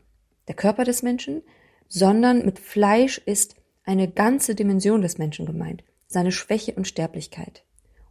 der 0.47 0.55
Körper 0.55 0.85
des 0.85 1.03
Menschen, 1.03 1.43
sondern 1.89 2.45
mit 2.45 2.59
Fleisch 2.59 3.19
ist 3.19 3.57
eine 3.85 4.11
ganze 4.11 4.55
Dimension 4.55 5.03
des 5.03 5.19
Menschen 5.19 5.47
gemeint, 5.47 5.83
seine 6.07 6.33
Schwäche 6.33 6.75
und 6.75 6.87
Sterblichkeit. 6.87 7.65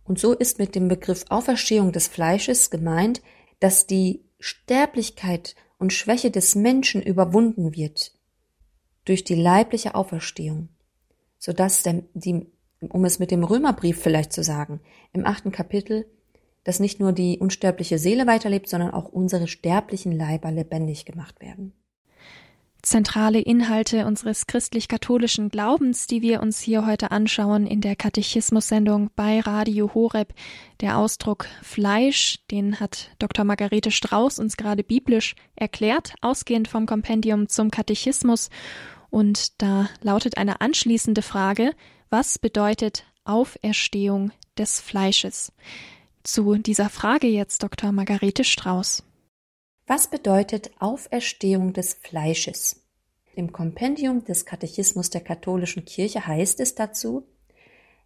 Und 0.04 0.20
so 0.20 0.34
ist 0.34 0.58
mit 0.58 0.76
dem 0.76 0.88
Begriff 0.88 1.26
Auferstehung 1.30 1.92
des 1.92 2.08
Fleisches 2.08 2.72
gemeint, 2.72 3.22
dass 3.60 3.88
die 3.88 4.26
Sterblichkeit 4.40 5.56
und 5.78 5.94
Schwäche 5.94 6.32
des 6.32 6.56
Menschen 6.56 7.02
überwunden 7.02 7.76
wird 7.76 8.14
durch 9.06 9.24
die 9.24 9.36
leibliche 9.36 9.96
Auferstehung, 9.96 10.70
sodass 11.40 11.82
der, 11.82 12.04
die, 12.14 12.46
um 12.82 13.04
es 13.06 13.18
mit 13.18 13.32
dem 13.32 13.44
Römerbrief 13.44 14.00
vielleicht 14.00 14.32
zu 14.32 14.44
sagen, 14.44 14.80
im 15.14 15.26
achten 15.26 15.52
Kapitel 15.52 16.06
dass 16.64 16.80
nicht 16.80 17.00
nur 17.00 17.14
die 17.14 17.40
unsterbliche 17.40 17.98
Seele 17.98 18.28
weiterlebt, 18.28 18.70
sondern 18.70 18.92
auch 18.92 19.06
unsere 19.06 19.48
sterblichen 19.48 20.12
Leiber 20.12 20.52
lebendig 20.52 21.06
gemacht 21.06 21.42
werden. 21.42 21.74
Zentrale 22.82 23.42
Inhalte 23.42 24.06
unseres 24.06 24.48
christlich-katholischen 24.48 25.50
Glaubens, 25.50 26.08
die 26.08 26.22
wir 26.22 26.42
uns 26.42 26.62
hier 26.62 26.86
heute 26.86 27.12
anschauen 27.12 27.68
in 27.68 27.82
der 27.82 27.98
Katechismus-Sendung 27.98 29.10
bei 29.18 29.42
Radio 29.42 29.94
Horeb. 29.94 30.34
Der 30.80 30.98
Ausdruck 30.98 31.48
Fleisch, 31.62 32.40
den 32.52 32.80
hat 32.80 33.10
Dr. 33.20 33.44
Margarete 33.44 33.92
Strauß 33.92 34.40
uns 34.40 34.56
gerade 34.56 34.84
biblisch 34.84 35.36
erklärt, 35.56 36.14
ausgehend 36.22 36.70
vom 36.70 36.86
Kompendium 36.86 37.50
zum 37.50 37.70
Katechismus. 37.70 38.50
Und 39.10 39.62
da 39.62 39.90
lautet 40.02 40.38
eine 40.38 40.62
anschließende 40.62 41.22
Frage, 41.22 41.74
was 42.10 42.40
bedeutet 42.40 43.06
Auferstehung 43.24 44.32
des 44.58 44.80
Fleisches? 44.80 45.52
Zu 46.24 46.56
dieser 46.58 46.90
Frage 46.90 47.28
jetzt 47.28 47.64
Dr. 47.64 47.92
Margarete 47.92 48.44
Strauß. 48.44 49.04
Was 49.88 50.10
bedeutet 50.10 50.72
Auferstehung 50.80 51.74
des 51.74 51.96
Fleisches? 51.96 52.84
Im 53.36 53.52
Kompendium 53.52 54.26
des 54.26 54.46
Katechismus 54.46 55.10
der 55.10 55.22
katholischen 55.22 55.86
Kirche 55.86 56.28
heißt 56.28 56.60
es 56.60 56.76
dazu, 56.76 57.26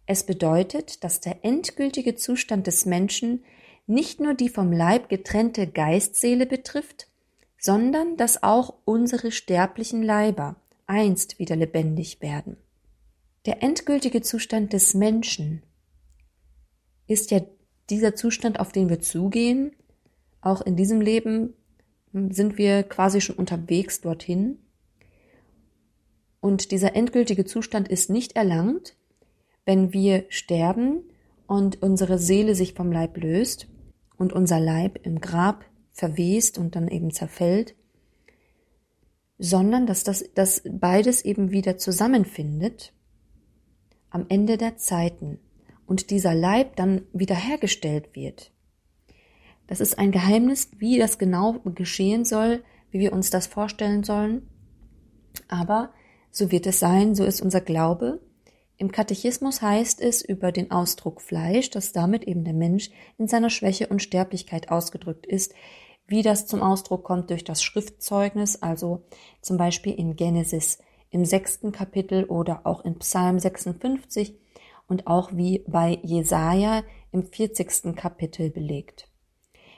es 0.06 0.24
bedeutet, 0.24 1.02
dass 1.02 1.20
der 1.20 1.44
endgültige 1.44 2.14
Zustand 2.14 2.66
des 2.66 2.84
Menschen 2.84 3.44
nicht 3.86 4.20
nur 4.20 4.34
die 4.34 4.48
vom 4.48 4.70
Leib 4.72 5.08
getrennte 5.08 5.66
Geistseele 5.66 6.46
betrifft, 6.46 7.08
sondern 7.58 8.16
dass 8.16 8.42
auch 8.42 8.74
unsere 8.84 9.32
sterblichen 9.32 10.02
Leiber 10.02 10.56
einst 10.86 11.38
wieder 11.38 11.56
lebendig 11.56 12.20
werden. 12.20 12.56
Der 13.46 13.62
endgültige 13.62 14.22
Zustand 14.22 14.72
des 14.72 14.94
Menschen 14.94 15.62
ist 17.06 17.30
ja 17.30 17.40
dieser 17.90 18.14
Zustand, 18.14 18.58
auf 18.60 18.72
den 18.72 18.88
wir 18.88 19.00
zugehen, 19.00 19.72
auch 20.40 20.62
in 20.62 20.76
diesem 20.76 21.00
Leben 21.00 21.54
sind 22.12 22.58
wir 22.58 22.82
quasi 22.82 23.20
schon 23.20 23.36
unterwegs 23.36 24.00
dorthin. 24.00 24.58
Und 26.40 26.70
dieser 26.70 26.94
endgültige 26.94 27.44
Zustand 27.44 27.88
ist 27.88 28.10
nicht 28.10 28.36
erlangt, 28.36 28.96
wenn 29.64 29.92
wir 29.92 30.26
sterben 30.28 31.02
und 31.46 31.82
unsere 31.82 32.18
Seele 32.18 32.54
sich 32.54 32.74
vom 32.74 32.92
Leib 32.92 33.16
löst 33.16 33.66
und 34.16 34.32
unser 34.32 34.60
Leib 34.60 35.00
im 35.04 35.20
Grab 35.20 35.64
verwest 35.92 36.58
und 36.58 36.76
dann 36.76 36.88
eben 36.88 37.10
zerfällt, 37.10 37.74
sondern 39.38 39.86
dass 39.86 40.04
das 40.04 40.24
dass 40.34 40.62
beides 40.68 41.24
eben 41.24 41.50
wieder 41.50 41.78
zusammenfindet 41.78 42.92
am 44.10 44.26
Ende 44.28 44.56
der 44.56 44.76
Zeiten 44.76 45.38
und 45.86 46.10
dieser 46.10 46.34
Leib 46.34 46.76
dann 46.76 47.02
wiederhergestellt 47.12 48.14
wird. 48.14 48.52
Das 49.66 49.80
ist 49.80 49.98
ein 49.98 50.12
Geheimnis, 50.12 50.70
wie 50.78 50.98
das 50.98 51.18
genau 51.18 51.58
geschehen 51.74 52.24
soll, 52.24 52.62
wie 52.90 53.00
wir 53.00 53.12
uns 53.12 53.30
das 53.30 53.46
vorstellen 53.46 54.04
sollen. 54.04 54.48
Aber 55.48 55.92
so 56.30 56.50
wird 56.50 56.66
es 56.66 56.78
sein, 56.78 57.14
so 57.14 57.24
ist 57.24 57.40
unser 57.40 57.60
Glaube. 57.60 58.20
Im 58.76 58.90
Katechismus 58.90 59.62
heißt 59.62 60.00
es 60.00 60.22
über 60.22 60.52
den 60.52 60.70
Ausdruck 60.70 61.20
Fleisch, 61.20 61.70
dass 61.70 61.92
damit 61.92 62.24
eben 62.24 62.44
der 62.44 62.54
Mensch 62.54 62.90
in 63.18 63.28
seiner 63.28 63.50
Schwäche 63.50 63.86
und 63.86 64.02
Sterblichkeit 64.02 64.68
ausgedrückt 64.68 65.26
ist, 65.26 65.54
wie 66.06 66.22
das 66.22 66.46
zum 66.46 66.62
Ausdruck 66.62 67.04
kommt 67.04 67.30
durch 67.30 67.44
das 67.44 67.62
Schriftzeugnis, 67.62 68.62
also 68.62 69.02
zum 69.40 69.56
Beispiel 69.56 69.94
in 69.94 70.16
Genesis 70.16 70.78
im 71.10 71.24
sechsten 71.24 71.72
Kapitel 71.72 72.24
oder 72.24 72.62
auch 72.64 72.84
in 72.84 72.98
Psalm 72.98 73.38
56 73.38 74.34
und 74.88 75.06
auch 75.06 75.30
wie 75.32 75.64
bei 75.66 75.98
Jesaja 76.02 76.82
im 77.12 77.24
40. 77.24 77.94
Kapitel 77.94 78.50
belegt. 78.50 79.08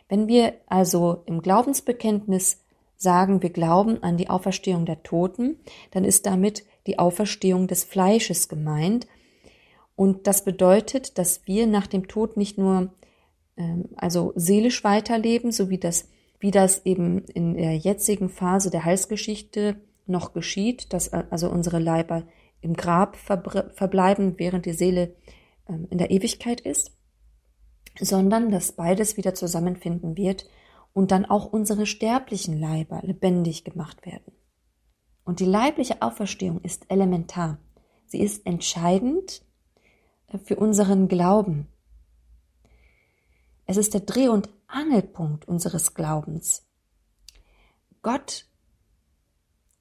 Wenn 0.09 0.29
wir 0.29 0.55
also 0.67 1.23
im 1.27 1.43
Glaubensbekenntnis 1.43 2.63
sagen, 2.97 3.43
wir 3.43 3.51
glauben 3.51 4.03
an 4.03 4.17
die 4.17 4.31
Auferstehung 4.31 4.87
der 4.87 5.03
Toten, 5.03 5.59
dann 5.91 6.05
ist 6.05 6.27
damit 6.27 6.65
die 6.87 6.99
Auferstehung 6.99 7.67
des 7.67 7.85
Fleisches 7.85 8.49
gemeint. 8.49 9.07
Und 9.95 10.27
das 10.27 10.45
bedeutet, 10.45 11.19
dass 11.19 11.47
wir 11.47 11.67
nach 11.67 11.87
dem 11.87 12.09
Tod 12.09 12.37
nicht 12.37 12.59
nur 12.59 12.93
ähm, 13.57 13.91
also 13.97 14.33
seelisch 14.37 14.85
weiterleben, 14.85 15.53
so 15.53 15.69
wie 15.69 15.79
das, 15.79 16.09
wie 16.39 16.51
das 16.51 16.85
eben 16.85 17.25
in 17.27 17.55
der 17.55 17.77
jetzigen 17.77 18.29
Phase 18.29 18.71
der 18.71 18.85
Heilsgeschichte 18.85 19.77
noch 20.07 20.33
geschieht, 20.33 20.93
dass 20.93 21.09
äh, 21.09 21.25
also 21.31 21.51
unsere 21.51 21.79
Leiber 21.79 22.25
im 22.61 22.75
Grab 22.75 23.17
verbleiben, 23.17 24.35
während 24.39 24.67
die 24.67 24.73
Seele 24.73 25.15
ähm, 25.69 25.87
in 25.91 25.99
der 25.99 26.11
Ewigkeit 26.11 26.61
ist, 26.61 26.93
sondern 28.01 28.51
dass 28.51 28.73
beides 28.73 29.17
wieder 29.17 29.35
zusammenfinden 29.35 30.17
wird 30.17 30.49
und 30.93 31.11
dann 31.11 31.25
auch 31.27 31.53
unsere 31.53 31.87
sterblichen 31.87 32.59
Leiber 32.59 33.01
lebendig 33.03 33.65
gemacht 33.65 34.05
werden. 34.07 34.33
Und 35.25 35.41
die 35.41 35.45
leibliche 35.45 36.03
Auferstehung 36.03 36.61
ist 36.63 36.91
elementar. 36.91 37.59
sie 38.07 38.21
ist 38.21 38.47
entscheidend 38.47 39.43
äh, 40.29 40.39
für 40.39 40.57
unseren 40.57 41.09
Glauben. 41.09 41.67
Es 43.67 43.77
ist 43.77 43.95
der 43.95 44.03
Dreh- 44.03 44.29
und 44.29 44.49
Angelpunkt 44.69 45.47
unseres 45.49 45.95
Glaubens. 45.95 46.67
Gott 48.03 48.47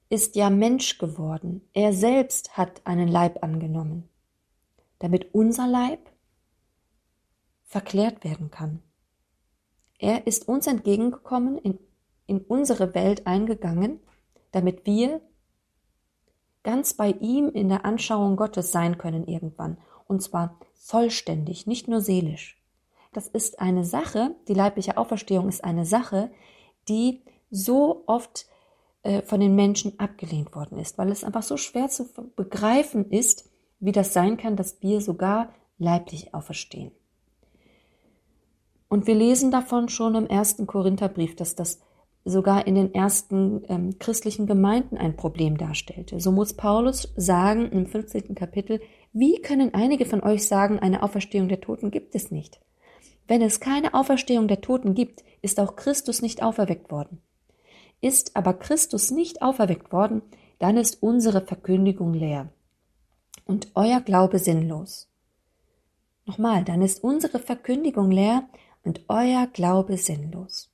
ist 0.08 0.36
ja 0.36 0.50
Mensch 0.50 0.98
geworden. 0.98 1.68
Er 1.72 1.92
selbst 1.92 2.56
hat 2.56 2.86
einen 2.86 3.08
Leib 3.08 3.42
angenommen, 3.42 4.08
damit 4.98 5.34
unser 5.34 5.66
Leib 5.66 6.10
verklärt 7.64 8.24
werden 8.24 8.50
kann. 8.50 8.82
Er 9.98 10.26
ist 10.26 10.46
uns 10.48 10.66
entgegengekommen, 10.66 11.58
in, 11.58 11.78
in 12.26 12.40
unsere 12.40 12.94
Welt 12.94 13.26
eingegangen, 13.26 14.00
damit 14.52 14.86
wir 14.86 15.20
ganz 16.62 16.94
bei 16.94 17.10
ihm 17.10 17.48
in 17.48 17.68
der 17.68 17.84
Anschauung 17.84 18.36
Gottes 18.36 18.72
sein 18.72 18.98
können 18.98 19.26
irgendwann. 19.26 19.78
Und 20.06 20.22
zwar 20.22 20.58
vollständig, 20.74 21.66
nicht 21.66 21.88
nur 21.88 22.00
seelisch. 22.00 22.62
Das 23.16 23.28
ist 23.28 23.60
eine 23.60 23.82
Sache, 23.82 24.36
die 24.46 24.52
leibliche 24.52 24.98
Auferstehung 24.98 25.48
ist 25.48 25.64
eine 25.64 25.86
Sache, 25.86 26.30
die 26.86 27.22
so 27.50 28.02
oft 28.06 28.44
äh, 29.04 29.22
von 29.22 29.40
den 29.40 29.54
Menschen 29.54 29.98
abgelehnt 29.98 30.54
worden 30.54 30.78
ist, 30.78 30.98
weil 30.98 31.10
es 31.10 31.24
einfach 31.24 31.42
so 31.42 31.56
schwer 31.56 31.88
zu 31.88 32.10
begreifen 32.36 33.10
ist, 33.10 33.48
wie 33.80 33.92
das 33.92 34.12
sein 34.12 34.36
kann, 34.36 34.54
dass 34.56 34.82
wir 34.82 35.00
sogar 35.00 35.54
leiblich 35.78 36.34
auferstehen. 36.34 36.90
Und 38.88 39.06
wir 39.06 39.14
lesen 39.14 39.50
davon 39.50 39.88
schon 39.88 40.14
im 40.14 40.26
ersten 40.26 40.66
Korintherbrief, 40.66 41.36
dass 41.36 41.54
das 41.54 41.80
sogar 42.26 42.66
in 42.66 42.74
den 42.74 42.92
ersten 42.92 43.62
ähm, 43.70 43.98
christlichen 43.98 44.46
Gemeinden 44.46 44.98
ein 44.98 45.16
Problem 45.16 45.56
darstellte. 45.56 46.20
So 46.20 46.32
muss 46.32 46.52
Paulus 46.52 47.14
sagen 47.16 47.72
im 47.72 47.86
15. 47.86 48.34
Kapitel, 48.34 48.82
wie 49.14 49.40
können 49.40 49.72
einige 49.72 50.04
von 50.04 50.22
euch 50.22 50.46
sagen, 50.46 50.78
eine 50.80 51.02
Auferstehung 51.02 51.48
der 51.48 51.62
Toten 51.62 51.90
gibt 51.90 52.14
es 52.14 52.30
nicht? 52.30 52.60
Wenn 53.28 53.42
es 53.42 53.60
keine 53.60 53.94
Auferstehung 53.94 54.48
der 54.48 54.60
Toten 54.60 54.94
gibt, 54.94 55.24
ist 55.42 55.58
auch 55.58 55.76
Christus 55.76 56.22
nicht 56.22 56.42
auferweckt 56.42 56.90
worden. 56.90 57.22
Ist 58.00 58.36
aber 58.36 58.54
Christus 58.54 59.10
nicht 59.10 59.42
auferweckt 59.42 59.92
worden, 59.92 60.22
dann 60.58 60.76
ist 60.76 61.02
unsere 61.02 61.44
Verkündigung 61.44 62.14
leer 62.14 62.50
und 63.44 63.68
euer 63.74 64.00
Glaube 64.00 64.38
sinnlos. 64.38 65.08
Nochmal, 66.24 66.64
dann 66.64 66.82
ist 66.82 67.02
unsere 67.04 67.38
Verkündigung 67.38 68.10
leer 68.10 68.48
und 68.84 69.02
euer 69.08 69.46
Glaube 69.46 69.96
sinnlos. 69.96 70.70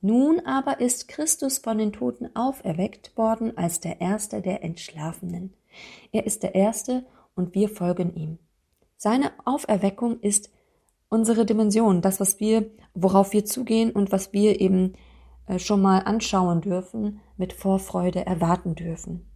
Nun 0.00 0.40
aber 0.40 0.80
ist 0.80 1.08
Christus 1.08 1.58
von 1.58 1.78
den 1.78 1.92
Toten 1.92 2.34
auferweckt 2.36 3.16
worden 3.16 3.56
als 3.56 3.80
der 3.80 4.00
Erste 4.00 4.40
der 4.40 4.62
Entschlafenen. 4.62 5.54
Er 6.12 6.26
ist 6.26 6.42
der 6.42 6.54
Erste 6.54 7.04
und 7.34 7.54
wir 7.54 7.68
folgen 7.68 8.14
ihm. 8.14 8.38
Seine 8.96 9.32
Auferweckung 9.44 10.20
ist 10.20 10.50
unsere 11.08 11.46
Dimension, 11.46 12.02
das, 12.02 12.20
was 12.20 12.40
wir, 12.40 12.70
worauf 12.94 13.32
wir 13.32 13.44
zugehen 13.44 13.90
und 13.90 14.12
was 14.12 14.32
wir 14.32 14.60
eben 14.60 14.94
äh, 15.46 15.58
schon 15.58 15.80
mal 15.80 16.00
anschauen 16.00 16.60
dürfen, 16.60 17.20
mit 17.36 17.52
Vorfreude 17.52 18.26
erwarten 18.26 18.74
dürfen. 18.74 19.30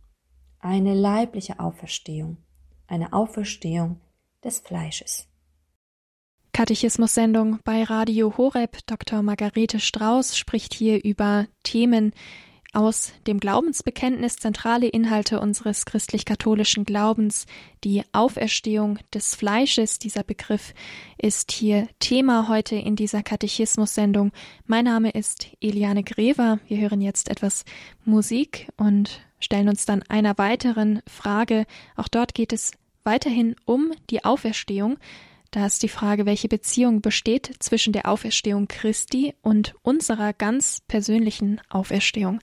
Eine 0.59 0.95
leibliche 0.95 1.61
Auferstehung, 1.61 2.39
eine 2.87 3.13
Auferstehung 3.13 4.01
des 4.45 4.61
Fleisches. 4.61 5.27
Katechismus-Sendung 6.53 7.61
bei 7.65 7.85
Radio 7.85 8.37
Horeb. 8.37 8.79
Dr. 8.87 9.23
Margarete 9.23 9.79
Strauß 9.79 10.37
spricht 10.37 10.75
hier 10.75 11.03
über 11.05 11.47
Themen 11.63 12.13
aus 12.73 13.13
dem 13.27 13.41
Glaubensbekenntnis, 13.41 14.37
zentrale 14.37 14.87
Inhalte 14.87 15.41
unseres 15.41 15.85
christlich-katholischen 15.87 16.85
Glaubens, 16.85 17.47
die 17.83 18.03
Auferstehung 18.13 18.99
des 19.13 19.35
Fleisches. 19.35 19.99
Dieser 19.99 20.23
Begriff 20.23 20.75
ist 21.19 21.53
hier 21.53 21.89
Thema 21.99 22.49
heute 22.49 22.77
in 22.77 22.97
dieser 22.97 23.23
Katechismus-Sendung. 23.23 24.33
Mein 24.67 24.85
Name 24.85 25.11
ist 25.11 25.49
Eliane 25.61 26.05
Grever. 26.05 26.61
Wir 26.69 26.79
hören 26.79 27.01
jetzt 27.01 27.29
etwas 27.29 27.65
Musik 28.05 28.69
und 28.77 29.21
stellen 29.41 29.69
uns 29.69 29.87
dann 29.87 30.03
einer 30.05 30.39
weiteren 30.39 31.03
Frage. 31.09 31.67
Auch 31.97 32.09
dort 32.09 32.35
geht 32.35 32.53
es 32.53 32.73
weiterhin 33.03 33.57
um 33.65 33.93
die 34.11 34.25
Auferstehung. 34.25 34.99
Da 35.51 35.67
ist 35.67 35.83
die 35.83 35.89
Frage, 35.89 36.27
welche 36.27 36.47
Beziehung 36.47 37.01
besteht 37.01 37.51
zwischen 37.59 37.93
der 37.93 38.09
Auferstehung 38.09 38.69
Christi 38.69 39.35
und 39.43 39.75
unserer 39.83 40.33
ganz 40.33 40.81
persönlichen 40.87 41.61
Auferstehung. 41.69 42.39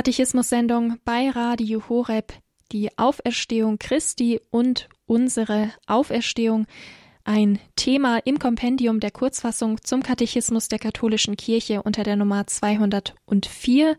Katechismus-Sendung 0.00 0.96
bei 1.04 1.28
Radio 1.28 1.86
Horeb, 1.90 2.32
die 2.72 2.88
Auferstehung 2.96 3.78
Christi 3.78 4.40
und 4.50 4.88
unsere 5.04 5.72
Auferstehung, 5.86 6.66
ein 7.22 7.58
Thema 7.76 8.16
im 8.24 8.38
Kompendium 8.38 9.00
der 9.00 9.10
Kurzfassung 9.10 9.76
zum 9.84 10.02
Katechismus 10.02 10.68
der 10.68 10.78
katholischen 10.78 11.36
Kirche 11.36 11.82
unter 11.82 12.02
der 12.02 12.16
Nummer 12.16 12.46
204. 12.46 13.98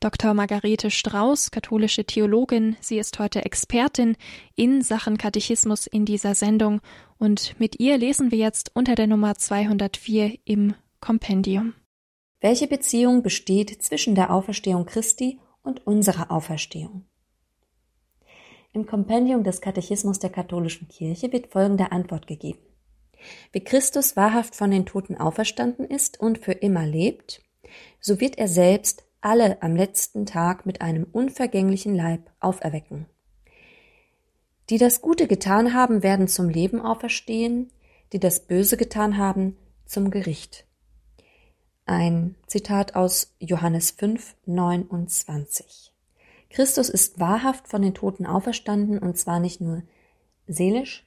Dr. 0.00 0.32
Margarete 0.32 0.90
Strauß, 0.90 1.50
katholische 1.50 2.06
Theologin, 2.06 2.78
sie 2.80 2.98
ist 2.98 3.18
heute 3.18 3.44
Expertin 3.44 4.16
in 4.56 4.80
Sachen 4.80 5.18
Katechismus 5.18 5.86
in 5.86 6.06
dieser 6.06 6.34
Sendung 6.34 6.80
und 7.18 7.60
mit 7.60 7.78
ihr 7.78 7.98
lesen 7.98 8.30
wir 8.30 8.38
jetzt 8.38 8.70
unter 8.72 8.94
der 8.94 9.06
Nummer 9.06 9.34
204 9.34 10.38
im 10.46 10.72
Kompendium. 11.00 11.74
Welche 12.42 12.66
Beziehung 12.66 13.22
besteht 13.22 13.84
zwischen 13.84 14.16
der 14.16 14.32
Auferstehung 14.32 14.84
Christi 14.84 15.38
und 15.62 15.86
unserer 15.86 16.32
Auferstehung? 16.32 17.04
Im 18.72 18.84
Kompendium 18.84 19.44
des 19.44 19.60
Katechismus 19.60 20.18
der 20.18 20.30
katholischen 20.30 20.88
Kirche 20.88 21.32
wird 21.32 21.52
folgende 21.52 21.92
Antwort 21.92 22.26
gegeben. 22.26 22.58
Wie 23.52 23.62
Christus 23.62 24.16
wahrhaft 24.16 24.56
von 24.56 24.72
den 24.72 24.86
Toten 24.86 25.16
auferstanden 25.16 25.86
ist 25.86 26.18
und 26.18 26.38
für 26.38 26.50
immer 26.50 26.84
lebt, 26.84 27.42
so 28.00 28.20
wird 28.20 28.38
er 28.38 28.48
selbst 28.48 29.04
alle 29.20 29.62
am 29.62 29.76
letzten 29.76 30.26
Tag 30.26 30.66
mit 30.66 30.80
einem 30.80 31.06
unvergänglichen 31.12 31.94
Leib 31.94 32.28
auferwecken. 32.40 33.06
Die 34.68 34.78
das 34.78 35.00
Gute 35.00 35.28
getan 35.28 35.74
haben, 35.74 36.02
werden 36.02 36.26
zum 36.26 36.48
Leben 36.48 36.80
auferstehen, 36.80 37.70
die 38.12 38.18
das 38.18 38.48
Böse 38.48 38.76
getan 38.76 39.16
haben, 39.16 39.56
zum 39.86 40.10
Gericht. 40.10 40.66
Ein 41.84 42.36
Zitat 42.46 42.94
aus 42.94 43.34
Johannes 43.40 43.90
5, 43.90 44.36
29. 44.46 45.92
Christus 46.48 46.88
ist 46.88 47.18
wahrhaft 47.18 47.66
von 47.66 47.82
den 47.82 47.92
Toten 47.92 48.24
auferstanden 48.24 48.98
und 48.98 49.18
zwar 49.18 49.40
nicht 49.40 49.60
nur 49.60 49.82
seelisch, 50.46 51.04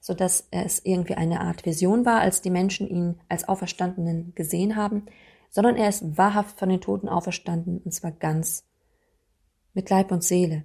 so 0.00 0.14
dass 0.14 0.48
es 0.50 0.80
irgendwie 0.82 1.16
eine 1.16 1.42
Art 1.42 1.66
Vision 1.66 2.06
war, 2.06 2.20
als 2.20 2.40
die 2.40 2.50
Menschen 2.50 2.88
ihn 2.88 3.20
als 3.28 3.46
Auferstandenen 3.46 4.34
gesehen 4.34 4.76
haben, 4.76 5.04
sondern 5.50 5.76
er 5.76 5.90
ist 5.90 6.16
wahrhaft 6.16 6.58
von 6.58 6.70
den 6.70 6.80
Toten 6.80 7.08
auferstanden 7.10 7.82
und 7.84 7.92
zwar 7.92 8.12
ganz 8.12 8.64
mit 9.74 9.90
Leib 9.90 10.10
und 10.10 10.24
Seele. 10.24 10.64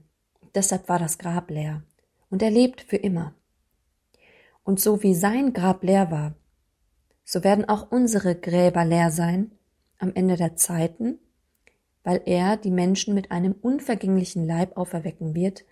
Deshalb 0.55 0.87
war 0.87 0.99
das 0.99 1.17
Grab 1.17 1.49
leer 1.49 1.83
und 2.29 2.41
er 2.41 2.51
lebt 2.51 2.79
für 2.79 2.97
immer. 2.97 3.33
Und 4.63 4.79
so 4.79 5.03
wie 5.03 5.15
sein 5.15 5.51
Grab 5.51 5.83
leer 5.83 6.11
war, 6.11 6.35
so 7.29 7.43
werden 7.43 7.67
auch 7.67 7.91
unsere 7.91 8.35
Gräber 8.35 8.85
leer 8.85 9.11
sein 9.11 9.51
am 9.99 10.13
Ende 10.13 10.35
der 10.35 10.55
Zeiten 10.55 11.19
weil 12.03 12.21
er 12.25 12.57
die 12.57 12.71
Menschen 12.71 13.13
mit 13.13 13.31
einem 13.31 13.53
unvergänglichen 13.53 14.45
Leib 14.45 14.77
auferwecken 14.77 15.35
wird. 15.35 15.65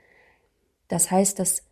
Das 0.88 1.12
heißt, 1.12 1.40
dass 1.40 1.64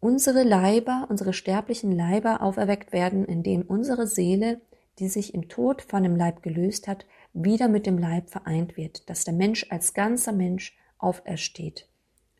unsere 0.00 0.42
Leiber, 0.42 1.06
unsere 1.08 1.32
sterblichen 1.32 1.92
Leiber 1.92 2.42
auferweckt 2.42 2.92
werden, 2.92 3.24
indem 3.24 3.62
unsere 3.62 4.06
Seele, 4.06 4.60
die 4.98 5.08
sich 5.08 5.34
im 5.34 5.48
Tod 5.48 5.82
von 5.82 6.02
dem 6.02 6.16
Leib 6.16 6.42
gelöst 6.42 6.88
hat, 6.88 7.06
wieder 7.32 7.68
mit 7.68 7.86
dem 7.86 7.98
Leib 7.98 8.30
vereint 8.30 8.76
wird, 8.76 9.08
dass 9.08 9.24
der 9.24 9.34
Mensch 9.34 9.66
als 9.70 9.94
ganzer 9.94 10.32
Mensch 10.32 10.76
aufersteht 10.98 11.88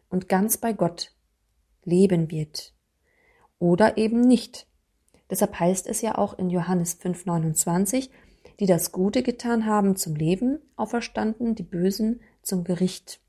und 0.09 0.29
ganz 0.29 0.57
bei 0.57 0.73
Gott 0.73 1.13
leben 1.85 2.31
wird. 2.31 2.73
Oder 3.59 3.97
eben 3.97 4.21
nicht. 4.21 4.67
Deshalb 5.31 5.59
heißt 5.59 5.87
es 5.87 6.01
ja 6.03 6.17
auch 6.19 6.39
in 6.39 6.51
Johannes 6.51 7.01
5,29, 7.01 8.11
die 8.61 8.67
das 8.67 8.93
Gute 8.93 9.23
getan 9.23 9.67
haben, 9.67 9.97
zum 9.97 10.15
Leben 10.15 10.59
auferstanden, 10.77 11.55
die 11.55 11.63
Bösen 11.63 12.21
zum 12.43 12.65
Gericht. 12.65 13.21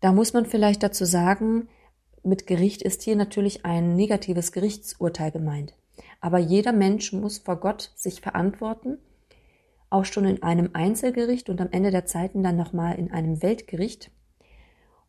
Da 0.00 0.12
muss 0.12 0.32
man 0.32 0.46
vielleicht 0.46 0.82
dazu 0.82 1.04
sagen, 1.04 1.68
mit 2.22 2.46
Gericht 2.46 2.82
ist 2.82 3.02
hier 3.02 3.16
natürlich 3.16 3.64
ein 3.64 3.94
negatives 3.94 4.52
Gerichtsurteil 4.52 5.30
gemeint. 5.30 5.74
Aber 6.20 6.38
jeder 6.38 6.72
Mensch 6.72 7.12
muss 7.12 7.38
vor 7.38 7.56
Gott 7.56 7.92
sich 7.94 8.20
verantworten, 8.20 8.98
auch 9.90 10.06
schon 10.06 10.24
in 10.24 10.42
einem 10.42 10.70
Einzelgericht 10.72 11.50
und 11.50 11.60
am 11.60 11.68
Ende 11.70 11.90
der 11.90 12.06
Zeiten 12.06 12.42
dann 12.42 12.56
nochmal 12.56 12.98
in 12.98 13.12
einem 13.12 13.42
Weltgericht. 13.42 14.10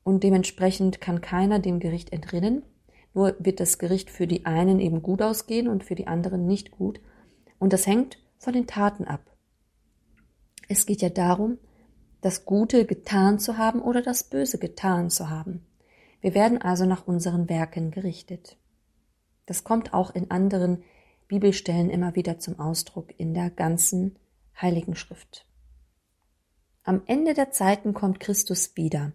und 0.03 0.23
dementsprechend 0.23 1.01
kann 1.01 1.19
keiner 1.19 1.57
dem 1.57 1.79
Gericht 1.79 2.13
entrinnen. 2.13 2.61
Nur 3.15 3.35
wird 3.39 3.59
das 3.61 3.79
Gericht 3.79 4.11
für 4.11 4.27
die 4.27 4.45
einen 4.45 4.79
eben 4.79 5.01
gut 5.01 5.21
ausgehen 5.21 5.67
und 5.69 5.83
für 5.83 5.95
die 5.95 6.05
anderen 6.05 6.45
nicht 6.45 6.69
gut. 6.69 6.99
Und 7.57 7.73
das 7.73 7.87
hängt 7.87 8.19
von 8.37 8.53
den 8.53 8.67
Taten 8.67 9.05
ab. 9.05 9.35
Es 10.67 10.85
geht 10.85 11.01
ja 11.01 11.09
darum, 11.09 11.57
das 12.19 12.43
Gute 12.45 12.85
getan 12.85 13.39
zu 13.39 13.57
haben 13.57 13.81
oder 13.81 14.01
das 14.01 14.23
Böse 14.25 14.59
getan 14.59 15.09
zu 15.09 15.29
haben. 15.29 15.65
Wir 16.19 16.33
werden 16.33 16.61
also 16.61 16.85
nach 16.85 17.07
unseren 17.07 17.47
Werken 17.49 17.91
gerichtet. 17.91 18.57
Das 19.45 19.63
kommt 19.63 19.93
auch 19.93 20.13
in 20.13 20.29
anderen 20.29 20.83
Bibelstellen 21.27 21.89
immer 21.89 22.15
wieder 22.15 22.39
zum 22.39 22.59
Ausdruck 22.59 23.17
in 23.17 23.33
der 23.33 23.49
ganzen 23.49 24.19
Heiligen 24.59 24.95
Schrift. 24.95 25.47
Am 26.83 27.01
Ende 27.05 27.33
der 27.33 27.51
Zeiten 27.51 27.93
kommt 27.93 28.19
Christus 28.19 28.75
wieder. 28.75 29.13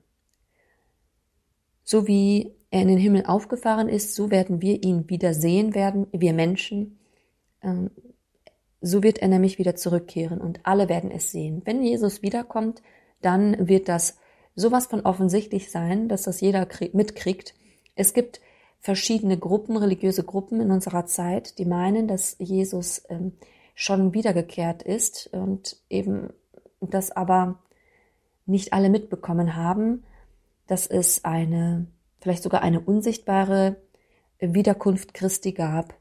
So 1.85 2.07
wie 2.07 2.55
er 2.71 2.83
in 2.83 2.89
den 2.89 2.99
Himmel 2.99 3.27
aufgefahren 3.27 3.89
ist, 3.89 4.15
so 4.15 4.31
werden 4.31 4.63
wir 4.63 4.83
ihn 4.83 5.09
wieder 5.09 5.35
sehen 5.35 5.75
werden, 5.75 6.07
wir 6.13 6.33
Menschen. 6.33 6.99
Ähm, 7.63 7.91
so 8.81 9.03
wird 9.03 9.19
er 9.19 9.29
nämlich 9.29 9.59
wieder 9.59 9.77
zurückkehren 9.77 10.41
und 10.41 10.61
alle 10.65 10.89
werden 10.89 11.11
es 11.11 11.31
sehen. 11.31 11.63
Wenn 11.65 11.83
Jesus 11.83 12.23
wiederkommt, 12.23 12.83
dann 13.21 13.69
wird 13.69 13.89
das 13.89 14.17
sowas 14.55 14.87
von 14.87 15.01
offensichtlich 15.03 15.71
sein, 15.71 16.09
dass 16.09 16.23
das 16.23 16.41
jeder 16.41 16.67
mitkriegt. 16.93 17.55
Es 17.95 18.15
gibt 18.15 18.41
verschiedene 18.79 19.37
Gruppen, 19.39 19.77
religiöse 19.77 20.25
Gruppen 20.25 20.61
in 20.61 20.71
unserer 20.71 21.07
Zeit, 21.07 21.59
die 21.59 21.67
meinen, 21.67 22.09
dass 22.09 22.37
Jesus 22.39 23.03
ähm, 23.11 23.33
schon 23.75 24.15
wiedergekehrt 24.15 24.83
ist 24.83 25.29
und 25.33 25.77
eben 25.89 26.33
das 26.81 27.11
aber 27.11 27.59
nicht 28.47 28.73
alle 28.73 28.91
mitbekommen 28.91 29.57
haben, 29.57 30.05
dass 30.67 30.87
es 30.87 31.25
eine, 31.25 31.87
vielleicht 32.21 32.43
sogar 32.43 32.63
eine 32.63 32.81
unsichtbare 32.81 33.77
Wiederkunft 34.39 35.15
Christi 35.15 35.53
gab. 35.53 35.95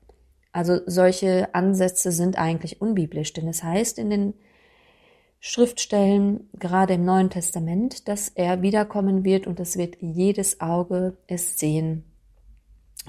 Also 0.52 0.80
solche 0.86 1.54
Ansätze 1.54 2.12
sind 2.12 2.38
eigentlich 2.38 2.82
unbiblisch, 2.82 3.34
denn 3.34 3.48
es 3.48 3.64
heißt 3.64 4.00
in 4.00 4.10
den 4.10 4.34
Schriftstellen, 5.40 6.50
gerade 6.54 6.96
im 6.96 7.06
Neuen 7.06 7.30
Testament, 7.30 8.08
dass 8.08 8.30
er 8.30 8.62
wiederkommen 8.62 9.24
wird 9.24 9.48
und 9.48 9.60
es 9.60 9.78
wird 9.78 9.98
jedes 10.02 10.60
Auge 10.60 11.18
es 11.28 11.58
sehen. 11.58 12.04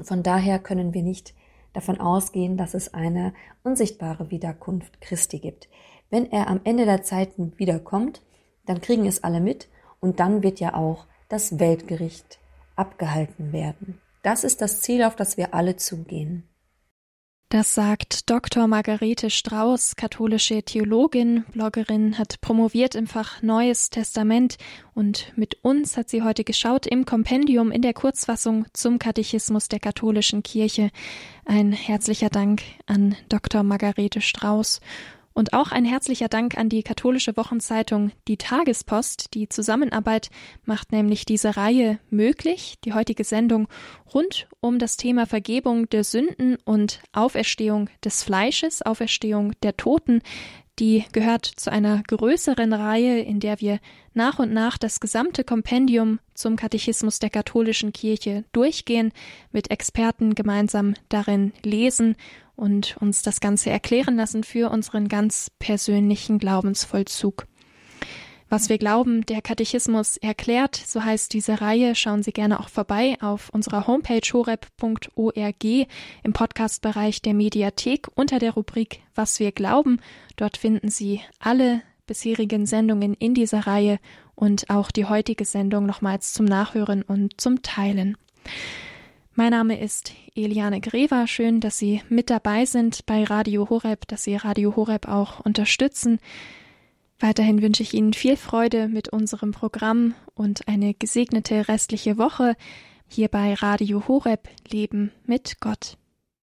Von 0.02 0.22
daher 0.22 0.58
können 0.58 0.94
wir 0.94 1.02
nicht 1.02 1.34
davon 1.72 2.00
ausgehen, 2.00 2.56
dass 2.56 2.74
es 2.74 2.94
eine 2.94 3.32
unsichtbare 3.62 4.30
Wiederkunft 4.30 5.00
Christi 5.00 5.38
gibt. 5.40 5.68
Wenn 6.08 6.30
er 6.30 6.48
am 6.48 6.60
Ende 6.64 6.84
der 6.84 7.02
Zeiten 7.02 7.52
wiederkommt, 7.56 8.22
dann 8.66 8.80
kriegen 8.80 9.06
es 9.06 9.24
alle 9.24 9.40
mit 9.40 9.68
und 9.98 10.20
dann 10.20 10.42
wird 10.42 10.60
ja 10.60 10.74
auch 10.74 11.06
das 11.28 11.58
Weltgericht 11.58 12.38
abgehalten 12.80 13.52
werden. 13.52 14.00
Das 14.22 14.42
ist 14.44 14.60
das 14.60 14.80
Ziel, 14.80 15.04
auf 15.04 15.14
das 15.14 15.36
wir 15.36 15.54
alle 15.54 15.76
zugehen. 15.76 16.50
Das 17.52 17.74
sagt 17.74 18.30
Dr. 18.30 18.68
Margarete 18.68 19.28
Strauß, 19.28 19.96
katholische 19.96 20.62
Theologin, 20.62 21.44
Bloggerin, 21.50 22.16
hat 22.16 22.40
promoviert 22.40 22.94
im 22.94 23.08
Fach 23.08 23.42
Neues 23.42 23.90
Testament 23.90 24.56
und 24.94 25.32
mit 25.34 25.56
uns 25.64 25.96
hat 25.96 26.08
sie 26.08 26.22
heute 26.22 26.44
geschaut 26.44 26.86
im 26.86 27.06
Kompendium 27.06 27.72
in 27.72 27.82
der 27.82 27.92
Kurzfassung 27.92 28.66
zum 28.72 29.00
Katechismus 29.00 29.66
der 29.66 29.80
katholischen 29.80 30.44
Kirche. 30.44 30.90
Ein 31.44 31.72
herzlicher 31.72 32.30
Dank 32.30 32.62
an 32.86 33.16
Dr. 33.28 33.64
Margarete 33.64 34.20
Strauß. 34.20 34.80
Und 35.32 35.52
auch 35.52 35.70
ein 35.70 35.84
herzlicher 35.84 36.28
Dank 36.28 36.58
an 36.58 36.68
die 36.68 36.82
katholische 36.82 37.36
Wochenzeitung 37.36 38.10
Die 38.26 38.36
Tagespost. 38.36 39.32
Die 39.34 39.48
Zusammenarbeit 39.48 40.28
macht 40.64 40.92
nämlich 40.92 41.24
diese 41.24 41.56
Reihe 41.56 41.98
möglich, 42.10 42.74
die 42.84 42.92
heutige 42.92 43.24
Sendung 43.24 43.68
rund 44.12 44.48
um 44.60 44.78
das 44.78 44.96
Thema 44.96 45.26
Vergebung 45.26 45.88
der 45.88 46.04
Sünden 46.04 46.56
und 46.64 47.00
Auferstehung 47.12 47.88
des 48.04 48.24
Fleisches, 48.24 48.82
Auferstehung 48.82 49.52
der 49.62 49.76
Toten. 49.76 50.20
Die 50.80 51.04
gehört 51.12 51.44
zu 51.44 51.70
einer 51.70 52.02
größeren 52.08 52.72
Reihe, 52.72 53.20
in 53.20 53.38
der 53.38 53.60
wir 53.60 53.80
nach 54.14 54.38
und 54.38 54.52
nach 54.52 54.78
das 54.78 54.98
gesamte 54.98 55.44
Kompendium 55.44 56.20
zum 56.34 56.56
Katechismus 56.56 57.18
der 57.18 57.28
katholischen 57.28 57.92
Kirche 57.92 58.44
durchgehen, 58.52 59.12
mit 59.52 59.70
Experten 59.70 60.34
gemeinsam 60.34 60.94
darin 61.10 61.52
lesen 61.62 62.16
und 62.60 62.96
uns 62.98 63.22
das 63.22 63.40
Ganze 63.40 63.70
erklären 63.70 64.16
lassen 64.16 64.44
für 64.44 64.70
unseren 64.70 65.08
ganz 65.08 65.50
persönlichen 65.58 66.38
Glaubensvollzug. 66.38 67.46
Was 68.52 68.68
wir 68.68 68.78
glauben, 68.78 69.24
der 69.26 69.42
Katechismus 69.42 70.16
erklärt, 70.16 70.74
so 70.74 71.04
heißt 71.04 71.32
diese 71.32 71.60
Reihe. 71.60 71.94
Schauen 71.94 72.24
Sie 72.24 72.32
gerne 72.32 72.58
auch 72.58 72.68
vorbei 72.68 73.16
auf 73.20 73.48
unserer 73.50 73.86
Homepage 73.86 74.28
horeb.org 74.32 75.64
im 75.64 76.32
Podcastbereich 76.32 77.22
der 77.22 77.34
Mediathek 77.34 78.08
unter 78.16 78.40
der 78.40 78.54
Rubrik 78.54 79.02
Was 79.14 79.38
wir 79.38 79.52
glauben. 79.52 80.00
Dort 80.34 80.56
finden 80.56 80.88
Sie 80.90 81.20
alle 81.38 81.82
bisherigen 82.08 82.66
Sendungen 82.66 83.14
in 83.14 83.34
dieser 83.34 83.68
Reihe 83.68 84.00
und 84.34 84.68
auch 84.68 84.90
die 84.90 85.04
heutige 85.04 85.44
Sendung 85.44 85.86
nochmals 85.86 86.32
zum 86.32 86.44
Nachhören 86.44 87.02
und 87.02 87.40
zum 87.40 87.62
Teilen. 87.62 88.16
Mein 89.40 89.52
Name 89.52 89.80
ist 89.80 90.12
Eliane 90.34 90.82
Grever. 90.82 91.26
Schön, 91.26 91.60
dass 91.60 91.78
Sie 91.78 92.02
mit 92.10 92.28
dabei 92.28 92.66
sind 92.66 93.06
bei 93.06 93.24
Radio 93.24 93.70
Horeb, 93.70 94.06
dass 94.06 94.24
Sie 94.24 94.36
Radio 94.36 94.76
Horeb 94.76 95.08
auch 95.08 95.40
unterstützen. 95.40 96.18
Weiterhin 97.20 97.62
wünsche 97.62 97.82
ich 97.82 97.94
Ihnen 97.94 98.12
viel 98.12 98.36
Freude 98.36 98.86
mit 98.86 99.08
unserem 99.08 99.52
Programm 99.52 100.14
und 100.34 100.68
eine 100.68 100.92
gesegnete 100.92 101.68
restliche 101.68 102.18
Woche 102.18 102.54
hier 103.08 103.28
bei 103.28 103.54
Radio 103.54 104.06
Horeb 104.08 104.46
Leben 104.68 105.10
mit 105.24 105.58
Gott. 105.58 105.96